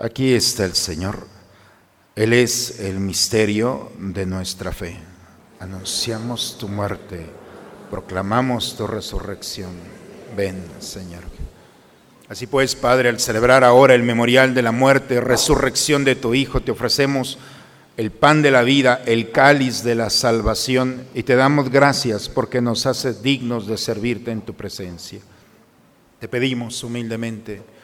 Aquí 0.00 0.32
está 0.32 0.64
el 0.64 0.74
Señor. 0.74 1.26
Él 2.14 2.32
es 2.32 2.78
el 2.78 3.00
misterio 3.00 3.90
de 3.98 4.26
nuestra 4.26 4.70
fe. 4.70 4.96
Anunciamos 5.58 6.56
tu 6.56 6.68
muerte, 6.68 7.26
proclamamos 7.90 8.76
tu 8.76 8.86
resurrección. 8.86 9.72
Ven, 10.36 10.62
Señor. 10.78 11.24
Así 12.28 12.46
pues, 12.46 12.76
Padre, 12.76 13.08
al 13.08 13.18
celebrar 13.18 13.64
ahora 13.64 13.96
el 13.96 14.04
memorial 14.04 14.54
de 14.54 14.62
la 14.62 14.70
muerte 14.70 15.20
resurrección 15.20 16.04
de 16.04 16.14
tu 16.14 16.32
Hijo, 16.32 16.60
te 16.60 16.70
ofrecemos 16.70 17.36
el 17.96 18.12
pan 18.12 18.40
de 18.40 18.52
la 18.52 18.62
vida, 18.62 19.02
el 19.04 19.32
cáliz 19.32 19.82
de 19.82 19.96
la 19.96 20.10
salvación, 20.10 21.06
y 21.12 21.24
te 21.24 21.34
damos 21.34 21.70
gracias 21.70 22.28
porque 22.28 22.60
nos 22.60 22.86
haces 22.86 23.20
dignos 23.20 23.66
de 23.66 23.76
servirte 23.76 24.30
en 24.30 24.42
tu 24.42 24.54
presencia. 24.54 25.18
Te 26.20 26.28
pedimos 26.28 26.84
humildemente 26.84 27.77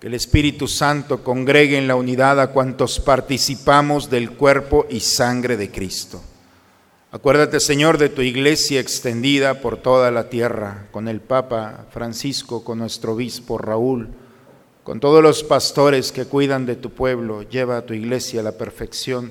que 0.00 0.06
el 0.06 0.14
Espíritu 0.14 0.66
Santo 0.66 1.22
congregue 1.22 1.76
en 1.76 1.86
la 1.86 1.94
unidad 1.94 2.40
a 2.40 2.52
cuantos 2.52 2.98
participamos 2.98 4.08
del 4.08 4.30
cuerpo 4.30 4.86
y 4.88 5.00
sangre 5.00 5.58
de 5.58 5.70
Cristo. 5.70 6.22
Acuérdate, 7.12 7.60
Señor, 7.60 7.98
de 7.98 8.08
tu 8.08 8.22
iglesia 8.22 8.80
extendida 8.80 9.60
por 9.60 9.76
toda 9.76 10.10
la 10.10 10.30
tierra, 10.30 10.86
con 10.90 11.06
el 11.06 11.20
Papa 11.20 11.84
Francisco, 11.90 12.64
con 12.64 12.78
nuestro 12.78 13.12
obispo 13.12 13.58
Raúl, 13.58 14.08
con 14.84 15.00
todos 15.00 15.22
los 15.22 15.44
pastores 15.44 16.12
que 16.12 16.24
cuidan 16.24 16.64
de 16.64 16.76
tu 16.76 16.90
pueblo. 16.90 17.42
Lleva 17.42 17.76
a 17.76 17.82
tu 17.84 17.92
iglesia 17.92 18.40
a 18.40 18.44
la 18.44 18.52
perfección 18.52 19.30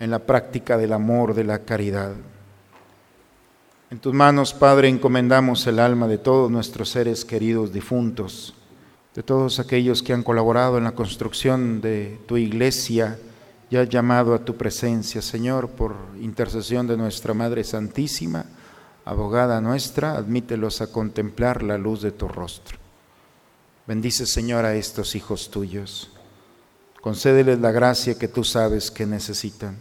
en 0.00 0.10
la 0.10 0.20
práctica 0.20 0.78
del 0.78 0.94
amor, 0.94 1.34
de 1.34 1.44
la 1.44 1.58
caridad. 1.58 2.12
En 3.90 3.98
tus 3.98 4.14
manos, 4.14 4.54
Padre, 4.54 4.88
encomendamos 4.88 5.66
el 5.66 5.78
alma 5.78 6.08
de 6.08 6.16
todos 6.16 6.50
nuestros 6.50 6.88
seres 6.88 7.26
queridos 7.26 7.70
difuntos 7.70 8.54
de 9.16 9.22
todos 9.22 9.58
aquellos 9.58 10.02
que 10.02 10.12
han 10.12 10.22
colaborado 10.22 10.76
en 10.76 10.84
la 10.84 10.92
construcción 10.92 11.80
de 11.80 12.20
tu 12.26 12.36
iglesia 12.36 13.18
y 13.70 13.76
has 13.76 13.88
llamado 13.88 14.34
a 14.34 14.44
tu 14.44 14.58
presencia, 14.58 15.22
Señor, 15.22 15.70
por 15.70 15.96
intercesión 16.20 16.86
de 16.86 16.98
nuestra 16.98 17.32
Madre 17.32 17.64
Santísima, 17.64 18.44
abogada 19.06 19.62
nuestra, 19.62 20.12
admítelos 20.12 20.82
a 20.82 20.88
contemplar 20.88 21.62
la 21.62 21.78
luz 21.78 22.02
de 22.02 22.12
tu 22.12 22.28
rostro. 22.28 22.76
Bendice, 23.86 24.26
Señor, 24.26 24.66
a 24.66 24.74
estos 24.74 25.14
hijos 25.14 25.50
tuyos. 25.50 26.10
Concédeles 27.00 27.58
la 27.58 27.72
gracia 27.72 28.18
que 28.18 28.28
tú 28.28 28.44
sabes 28.44 28.90
que 28.90 29.06
necesitan. 29.06 29.78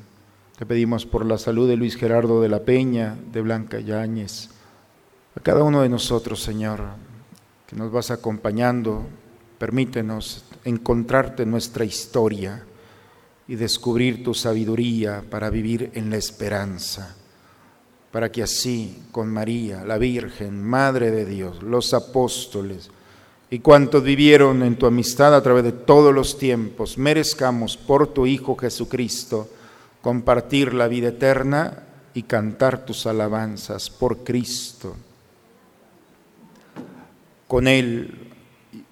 Te 0.57 0.65
pedimos 0.65 1.05
por 1.05 1.25
la 1.25 1.37
salud 1.37 1.67
de 1.67 1.75
Luis 1.75 1.97
Gerardo 1.97 2.41
de 2.41 2.47
la 2.47 2.61
Peña, 2.61 3.17
de 3.33 3.41
Blanca 3.41 3.81
Yáñez, 3.81 4.49
a 5.35 5.41
cada 5.41 5.63
uno 5.63 5.81
de 5.81 5.89
nosotros, 5.89 6.41
Señor, 6.41 6.79
que 7.67 7.75
nos 7.75 7.91
vas 7.91 8.11
acompañando 8.11 9.05
Permítenos 9.57 10.45
encontrarte 10.63 11.43
en 11.43 11.51
nuestra 11.51 11.85
historia 11.85 12.63
y 13.47 13.55
descubrir 13.55 14.23
tu 14.23 14.33
sabiduría 14.33 15.23
para 15.29 15.49
vivir 15.49 15.91
en 15.93 16.09
la 16.09 16.17
esperanza, 16.17 17.15
para 18.11 18.31
que 18.31 18.43
así 18.43 19.03
con 19.11 19.31
María, 19.31 19.85
la 19.85 19.97
Virgen, 19.97 20.63
Madre 20.63 21.11
de 21.11 21.25
Dios, 21.25 21.61
los 21.61 21.93
apóstoles 21.93 22.89
y 23.49 23.59
cuantos 23.59 24.03
vivieron 24.03 24.63
en 24.63 24.75
tu 24.75 24.87
amistad 24.87 25.35
a 25.35 25.43
través 25.43 25.63
de 25.63 25.71
todos 25.71 26.13
los 26.13 26.37
tiempos, 26.37 26.97
merezcamos 26.97 27.77
por 27.77 28.07
tu 28.07 28.25
Hijo 28.25 28.55
Jesucristo 28.55 29.49
compartir 30.01 30.73
la 30.73 30.87
vida 30.87 31.09
eterna 31.09 31.83
y 32.13 32.23
cantar 32.23 32.85
tus 32.85 33.05
alabanzas 33.05 33.89
por 33.89 34.23
Cristo. 34.23 34.95
Con 37.47 37.67
Él 37.67 38.24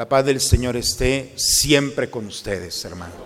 La 0.00 0.08
paz 0.08 0.24
del 0.24 0.40
Señor 0.40 0.78
esté 0.78 1.34
siempre 1.36 2.08
con 2.08 2.24
ustedes, 2.24 2.82
hermanos. 2.86 3.18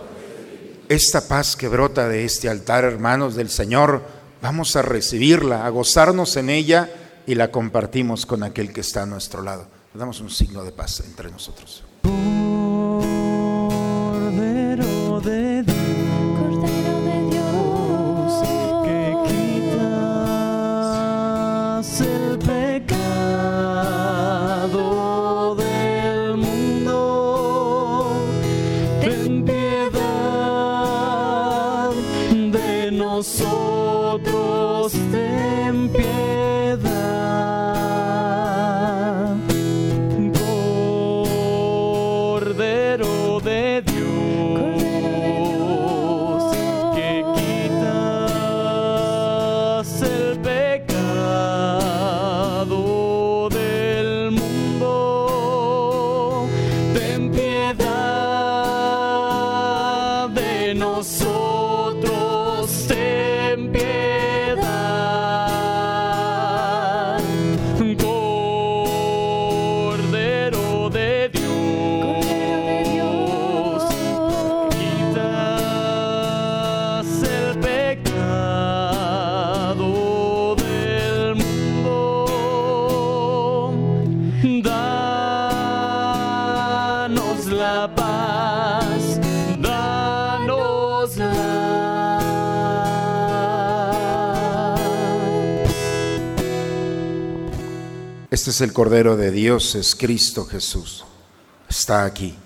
Esta 0.89 1.25
paz 1.25 1.55
que 1.55 1.69
brota 1.69 2.09
de 2.09 2.25
este 2.25 2.49
altar, 2.49 2.83
hermanos 2.83 3.35
del 3.35 3.49
Señor, 3.49 4.01
vamos 4.41 4.75
a 4.75 4.81
recibirla, 4.81 5.65
a 5.65 5.69
gozarnos 5.69 6.35
en 6.35 6.49
ella 6.49 6.89
y 7.25 7.35
la 7.35 7.49
compartimos 7.49 8.25
con 8.25 8.43
aquel 8.43 8.73
que 8.73 8.81
está 8.81 9.03
a 9.03 9.05
nuestro 9.05 9.41
lado. 9.41 9.67
Le 9.93 9.99
damos 10.01 10.19
un 10.19 10.29
signo 10.29 10.65
de 10.65 10.73
paz 10.73 10.99
entre 10.99 11.31
nosotros. 11.31 11.85
Cordero 14.11 15.21
de 15.21 15.63
Dios, 15.63 16.04
es 98.55 98.61
el 98.61 98.71
Cordero 98.71 99.17
de 99.17 99.31
Dios, 99.31 99.75
es 99.75 99.97
Cristo 99.97 100.45
Jesús. 100.45 101.03
Está 101.67 102.05
aquí. 102.05 102.37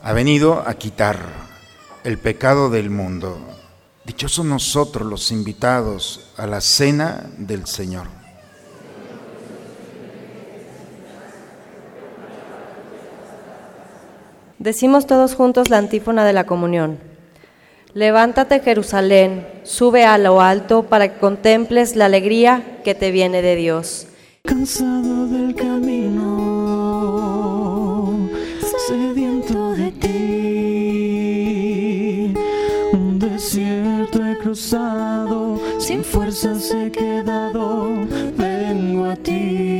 Ha 0.00 0.14
venido 0.14 0.66
a 0.66 0.72
quitar 0.72 1.18
el 2.02 2.16
pecado 2.16 2.70
del 2.70 2.88
mundo. 2.88 3.38
Dichosos 4.06 4.46
nosotros 4.46 5.06
los 5.06 5.30
invitados 5.30 6.30
a 6.38 6.46
la 6.46 6.62
cena 6.62 7.28
del 7.36 7.66
Señor. 7.66 8.06
Decimos 14.58 15.06
todos 15.06 15.34
juntos 15.34 15.68
la 15.68 15.76
antífona 15.76 16.24
de 16.24 16.32
la 16.32 16.44
comunión. 16.44 16.98
Levántate 17.92 18.60
Jerusalén, 18.60 19.46
sube 19.64 20.06
a 20.06 20.16
lo 20.16 20.40
alto 20.40 20.84
para 20.84 21.12
que 21.12 21.20
contemples 21.20 21.96
la 21.96 22.06
alegría 22.06 22.80
que 22.82 22.94
te 22.94 23.10
viene 23.10 23.42
de 23.42 23.56
Dios. 23.56 24.06
Cansado 24.50 25.28
del 25.28 25.54
camino, 25.54 26.26
sediento 28.88 29.74
de 29.74 29.92
ti, 29.92 31.14
un 32.92 33.16
desierto 33.20 34.26
he 34.26 34.36
cruzado, 34.38 35.60
sin 35.78 36.02
fuerzas 36.02 36.68
he 36.72 36.90
quedado, 36.90 37.90
vengo 38.36 39.04
a 39.04 39.14
ti. 39.14 39.79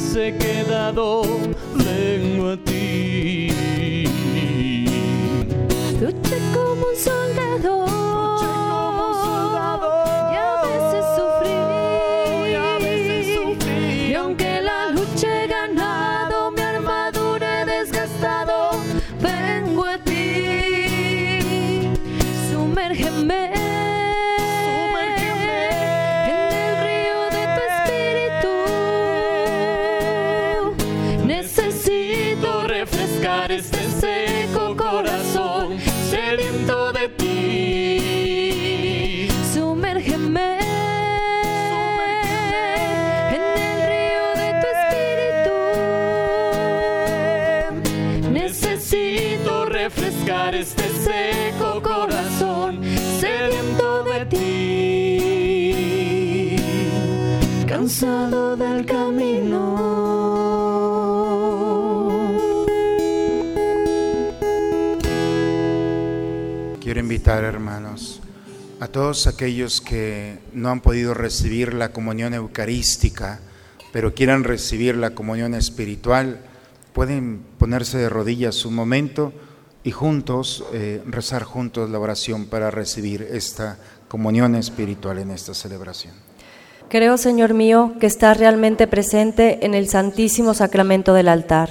fuerzas 0.00 0.16
he 0.16 0.32
quedado, 0.32 1.22
invitar, 67.10 67.42
hermanos, 67.42 68.20
a 68.78 68.86
todos 68.86 69.26
aquellos 69.26 69.80
que 69.80 70.38
no 70.52 70.68
han 70.68 70.80
podido 70.80 71.12
recibir 71.12 71.74
la 71.74 71.88
comunión 71.88 72.34
eucarística, 72.34 73.40
pero 73.92 74.14
quieran 74.14 74.44
recibir 74.44 74.94
la 74.94 75.10
comunión 75.10 75.54
espiritual, 75.54 76.38
pueden 76.92 77.42
ponerse 77.58 77.98
de 77.98 78.08
rodillas 78.08 78.64
un 78.64 78.76
momento 78.76 79.32
y 79.82 79.90
juntos 79.90 80.64
eh, 80.72 81.02
rezar 81.04 81.42
juntos 81.42 81.90
la 81.90 81.98
oración 81.98 82.46
para 82.46 82.70
recibir 82.70 83.22
esta 83.22 83.76
comunión 84.06 84.54
espiritual 84.54 85.18
en 85.18 85.32
esta 85.32 85.52
celebración. 85.52 86.14
Creo, 86.88 87.18
Señor 87.18 87.54
mío, 87.54 87.94
que 87.98 88.06
estás 88.06 88.36
realmente 88.36 88.86
presente 88.86 89.66
en 89.66 89.74
el 89.74 89.88
santísimo 89.88 90.54
sacramento 90.54 91.12
del 91.12 91.26
altar. 91.26 91.70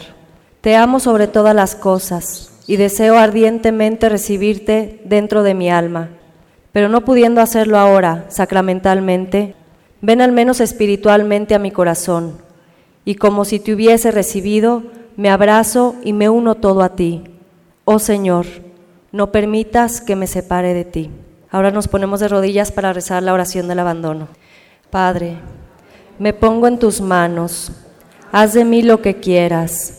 Te 0.60 0.76
amo 0.76 1.00
sobre 1.00 1.28
todas 1.28 1.56
las 1.56 1.76
cosas 1.76 2.49
y 2.70 2.78
deseo 2.78 3.18
ardientemente 3.18 4.10
recibirte 4.10 5.02
dentro 5.04 5.42
de 5.42 5.56
mi 5.56 5.72
alma. 5.72 6.10
Pero 6.72 6.88
no 6.88 7.04
pudiendo 7.04 7.42
hacerlo 7.42 7.80
ahora, 7.80 8.28
sacramentalmente, 8.30 9.56
ven 10.02 10.22
al 10.22 10.32
menos 10.32 10.60
espiritualmente 10.60 11.56
a 11.56 11.60
mi 11.60 11.72
corazón. 11.72 12.38
Y 13.06 13.16
como 13.16 13.44
si 13.44 13.60
te 13.60 13.74
hubiese 13.74 14.12
recibido, 14.12 14.84
me 15.18 15.32
abrazo 15.32 15.96
y 16.04 16.14
me 16.14 16.30
uno 16.30 16.54
todo 16.54 16.84
a 16.84 16.96
ti. 16.96 17.24
Oh 17.86 17.98
Señor, 17.98 18.46
no 19.12 19.32
permitas 19.32 20.00
que 20.00 20.16
me 20.16 20.28
separe 20.28 20.76
de 20.76 20.86
ti. 20.86 21.10
Ahora 21.50 21.72
nos 21.72 21.88
ponemos 21.88 22.20
de 22.20 22.28
rodillas 22.28 22.72
para 22.72 22.94
rezar 22.94 23.24
la 23.24 23.34
oración 23.34 23.68
del 23.68 23.80
abandono. 23.80 24.28
Padre, 24.92 25.38
me 26.20 26.34
pongo 26.34 26.68
en 26.68 26.78
tus 26.78 27.02
manos, 27.02 27.72
haz 28.32 28.54
de 28.54 28.64
mí 28.64 28.84
lo 28.84 29.02
que 29.02 29.16
quieras, 29.16 29.99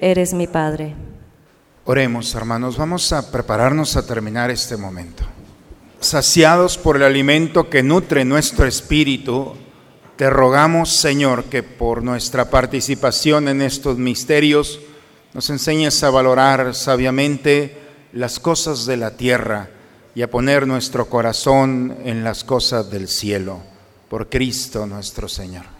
eres 0.00 0.32
mi 0.34 0.46
Padre. 0.46 0.94
Oremos, 1.84 2.34
hermanos, 2.34 2.76
vamos 2.76 3.12
a 3.12 3.30
prepararnos 3.30 3.96
a 3.96 4.06
terminar 4.06 4.50
este 4.50 4.76
momento. 4.76 5.24
Saciados 6.00 6.78
por 6.78 6.96
el 6.96 7.02
alimento 7.02 7.68
que 7.68 7.82
nutre 7.82 8.24
nuestro 8.24 8.66
espíritu, 8.66 9.54
te 10.16 10.30
rogamos, 10.30 10.96
Señor, 10.96 11.44
que 11.44 11.62
por 11.62 12.02
nuestra 12.02 12.50
participación 12.50 13.48
en 13.48 13.62
estos 13.62 13.98
misterios 13.98 14.80
nos 15.34 15.48
enseñes 15.50 16.02
a 16.02 16.10
valorar 16.10 16.74
sabiamente 16.74 17.78
las 18.12 18.40
cosas 18.40 18.86
de 18.86 18.96
la 18.96 19.16
tierra 19.16 19.70
y 20.14 20.22
a 20.22 20.30
poner 20.30 20.66
nuestro 20.66 21.06
corazón 21.06 21.98
en 22.04 22.24
las 22.24 22.44
cosas 22.44 22.90
del 22.90 23.08
cielo, 23.08 23.60
por 24.08 24.28
Cristo 24.28 24.86
nuestro 24.86 25.28
Señor. 25.28 25.79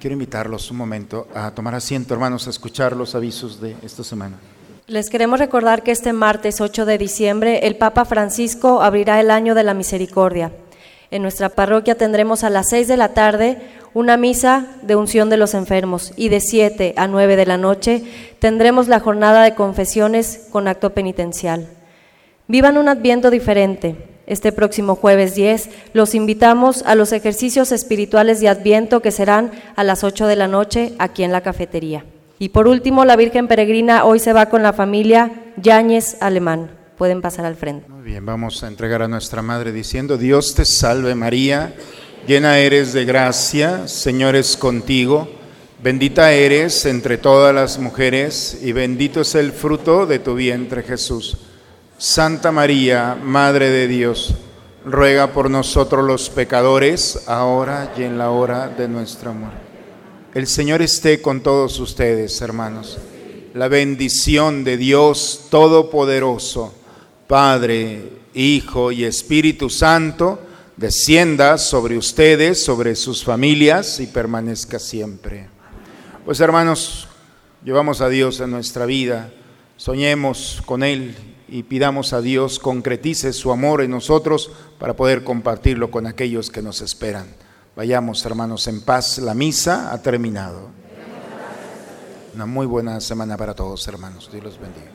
Quiero 0.00 0.12
invitarlos 0.12 0.70
un 0.70 0.76
momento 0.76 1.26
a 1.34 1.50
tomar 1.50 1.74
asiento, 1.74 2.12
hermanos, 2.12 2.46
a 2.46 2.50
escuchar 2.50 2.94
los 2.94 3.14
avisos 3.14 3.60
de 3.60 3.76
esta 3.82 4.04
semana. 4.04 4.36
Les 4.86 5.10
queremos 5.10 5.40
recordar 5.40 5.82
que 5.82 5.90
este 5.90 6.12
martes 6.12 6.60
8 6.60 6.84
de 6.84 6.98
diciembre 6.98 7.66
el 7.66 7.76
Papa 7.76 8.04
Francisco 8.04 8.82
abrirá 8.82 9.20
el 9.20 9.30
año 9.30 9.54
de 9.54 9.64
la 9.64 9.74
misericordia. 9.74 10.52
En 11.10 11.22
nuestra 11.22 11.48
parroquia 11.48 11.96
tendremos 11.96 12.44
a 12.44 12.50
las 12.50 12.68
6 12.68 12.88
de 12.88 12.96
la 12.96 13.14
tarde 13.14 13.58
una 13.94 14.16
misa 14.16 14.66
de 14.82 14.94
unción 14.94 15.30
de 15.30 15.38
los 15.38 15.54
enfermos 15.54 16.12
y 16.16 16.28
de 16.28 16.40
7 16.40 16.94
a 16.96 17.06
9 17.06 17.36
de 17.36 17.46
la 17.46 17.56
noche 17.56 18.04
tendremos 18.38 18.88
la 18.88 19.00
jornada 19.00 19.42
de 19.42 19.54
confesiones 19.54 20.46
con 20.50 20.68
acto 20.68 20.90
penitencial. 20.92 21.68
Vivan 22.46 22.76
un 22.76 22.88
adviento 22.88 23.30
diferente. 23.30 23.96
Este 24.26 24.50
próximo 24.50 24.96
jueves 24.96 25.36
10 25.36 25.70
los 25.92 26.16
invitamos 26.16 26.82
a 26.82 26.96
los 26.96 27.12
ejercicios 27.12 27.70
espirituales 27.70 28.40
de 28.40 28.48
adviento 28.48 29.00
que 29.00 29.12
serán 29.12 29.52
a 29.76 29.84
las 29.84 30.02
8 30.02 30.26
de 30.26 30.34
la 30.34 30.48
noche 30.48 30.94
aquí 30.98 31.22
en 31.22 31.30
la 31.30 31.42
cafetería. 31.42 32.04
Y 32.40 32.48
por 32.48 32.66
último, 32.66 33.04
la 33.04 33.14
Virgen 33.16 33.46
Peregrina 33.46 34.04
hoy 34.04 34.18
se 34.18 34.32
va 34.32 34.46
con 34.46 34.64
la 34.64 34.72
familia 34.72 35.30
Yáñez 35.56 36.16
Alemán. 36.20 36.70
Pueden 36.98 37.22
pasar 37.22 37.46
al 37.46 37.54
frente. 37.54 37.88
Muy 37.88 38.02
bien, 38.02 38.26
vamos 38.26 38.62
a 38.64 38.68
entregar 38.68 39.00
a 39.00 39.08
nuestra 39.08 39.42
Madre 39.42 39.70
diciendo, 39.70 40.18
Dios 40.18 40.54
te 40.54 40.64
salve 40.64 41.14
María, 41.14 41.74
llena 42.26 42.58
eres 42.58 42.92
de 42.92 43.04
gracia, 43.04 43.86
Señor 43.86 44.34
es 44.34 44.56
contigo, 44.56 45.28
bendita 45.82 46.32
eres 46.32 46.84
entre 46.84 47.16
todas 47.16 47.54
las 47.54 47.78
mujeres 47.78 48.58
y 48.60 48.72
bendito 48.72 49.20
es 49.20 49.34
el 49.36 49.52
fruto 49.52 50.04
de 50.04 50.18
tu 50.18 50.34
vientre 50.34 50.82
Jesús. 50.82 51.45
Santa 51.98 52.52
María, 52.52 53.18
Madre 53.22 53.70
de 53.70 53.88
Dios, 53.88 54.34
ruega 54.84 55.32
por 55.32 55.48
nosotros 55.50 56.04
los 56.04 56.28
pecadores, 56.28 57.26
ahora 57.26 57.94
y 57.96 58.02
en 58.02 58.18
la 58.18 58.30
hora 58.30 58.68
de 58.68 58.86
nuestra 58.86 59.32
muerte. 59.32 59.62
El 60.34 60.46
Señor 60.46 60.82
esté 60.82 61.22
con 61.22 61.40
todos 61.40 61.80
ustedes, 61.80 62.38
hermanos. 62.42 62.98
La 63.54 63.68
bendición 63.68 64.62
de 64.62 64.76
Dios 64.76 65.46
Todopoderoso, 65.48 66.74
Padre, 67.26 68.12
Hijo 68.34 68.92
y 68.92 69.04
Espíritu 69.04 69.70
Santo, 69.70 70.38
descienda 70.76 71.56
sobre 71.56 71.96
ustedes, 71.96 72.62
sobre 72.62 72.94
sus 72.94 73.24
familias 73.24 74.00
y 74.00 74.06
permanezca 74.06 74.78
siempre. 74.78 75.48
Pues 76.26 76.40
hermanos, 76.40 77.08
llevamos 77.64 78.02
a 78.02 78.10
Dios 78.10 78.38
en 78.40 78.50
nuestra 78.50 78.84
vida, 78.84 79.32
soñemos 79.78 80.62
con 80.66 80.82
Él 80.82 81.35
y 81.48 81.62
pidamos 81.64 82.12
a 82.12 82.20
Dios 82.20 82.58
concretice 82.58 83.32
su 83.32 83.52
amor 83.52 83.80
en 83.82 83.90
nosotros 83.90 84.50
para 84.78 84.94
poder 84.96 85.24
compartirlo 85.24 85.90
con 85.90 86.06
aquellos 86.06 86.50
que 86.50 86.62
nos 86.62 86.80
esperan. 86.80 87.26
Vayamos, 87.76 88.24
hermanos, 88.24 88.66
en 88.68 88.80
paz. 88.80 89.18
La 89.18 89.34
misa 89.34 89.92
ha 89.92 90.02
terminado. 90.02 90.70
Una 92.34 92.46
muy 92.46 92.66
buena 92.66 93.00
semana 93.00 93.36
para 93.36 93.54
todos, 93.54 93.86
hermanos. 93.86 94.28
Dios 94.32 94.44
los 94.44 94.58
bendiga. 94.58 94.90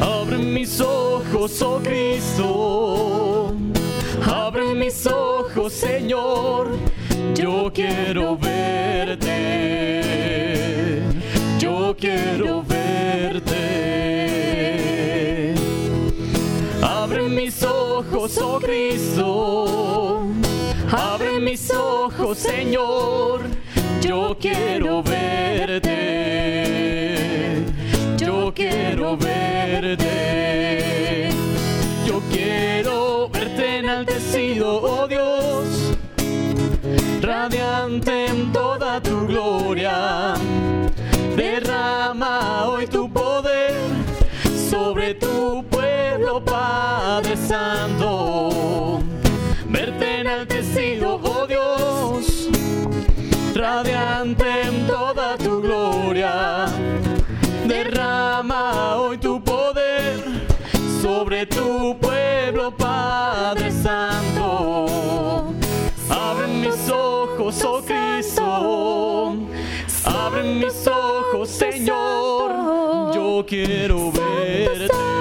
Abre 0.00 0.38
mis 0.38 0.80
ojos, 0.80 1.60
oh 1.62 1.80
Cristo. 1.82 3.54
Abre 4.24 4.74
mis 4.74 5.06
ojos, 5.06 5.72
Señor. 5.72 6.68
Yo 7.34 7.70
quiero 7.74 8.36
verte. 8.36 9.38
Yo 11.88 11.96
quiero 11.96 12.62
verte. 12.64 13.54
Abre 16.82 17.22
mis 17.30 17.62
ojos, 17.62 18.36
oh 18.36 18.60
Cristo. 18.60 20.26
ojos, 21.70 22.36
Señor, 22.36 23.40
yo 24.02 24.36
quiero 24.38 25.02
verte. 25.02 25.94
Yo 28.18 28.52
quiero 28.54 29.16
verte. 29.16 30.10
Yo 32.06 32.20
quiero 32.30 33.30
verte 33.30 33.78
enaltecido, 33.78 34.82
oh 34.82 35.08
Dios, 35.08 35.96
radiante 37.22 38.26
en 38.26 38.52
toda 38.52 39.00
tu 39.00 39.26
gloria. 39.26 40.34
Derrama 42.18 42.66
hoy 42.66 42.86
tu 42.88 43.08
poder 43.08 43.70
sobre 44.68 45.14
tu 45.14 45.64
pueblo, 45.70 46.44
Padre 46.44 47.36
Santo. 47.36 48.98
Verte 49.68 50.22
enaltecido, 50.22 51.20
oh 51.22 51.46
Dios, 51.46 52.48
radiante 53.54 54.62
en 54.62 54.88
toda 54.88 55.36
tu 55.38 55.62
gloria. 55.62 56.66
Derrama 57.68 58.96
hoy 58.96 59.18
tu 59.18 59.40
poder 59.40 60.20
sobre 61.00 61.46
tu 61.46 61.96
pueblo, 62.00 62.72
Padre 62.76 63.70
Santo. 63.70 65.54
Abre 66.10 66.48
mis 66.48 66.90
ojos, 66.90 67.62
oh 67.64 67.80
Cristo. 67.80 69.17
Mis 70.54 70.86
ojos, 70.86 71.48
Señor. 71.48 72.52
Yo 73.14 73.44
quiero 73.46 74.10
verte. 74.12 75.17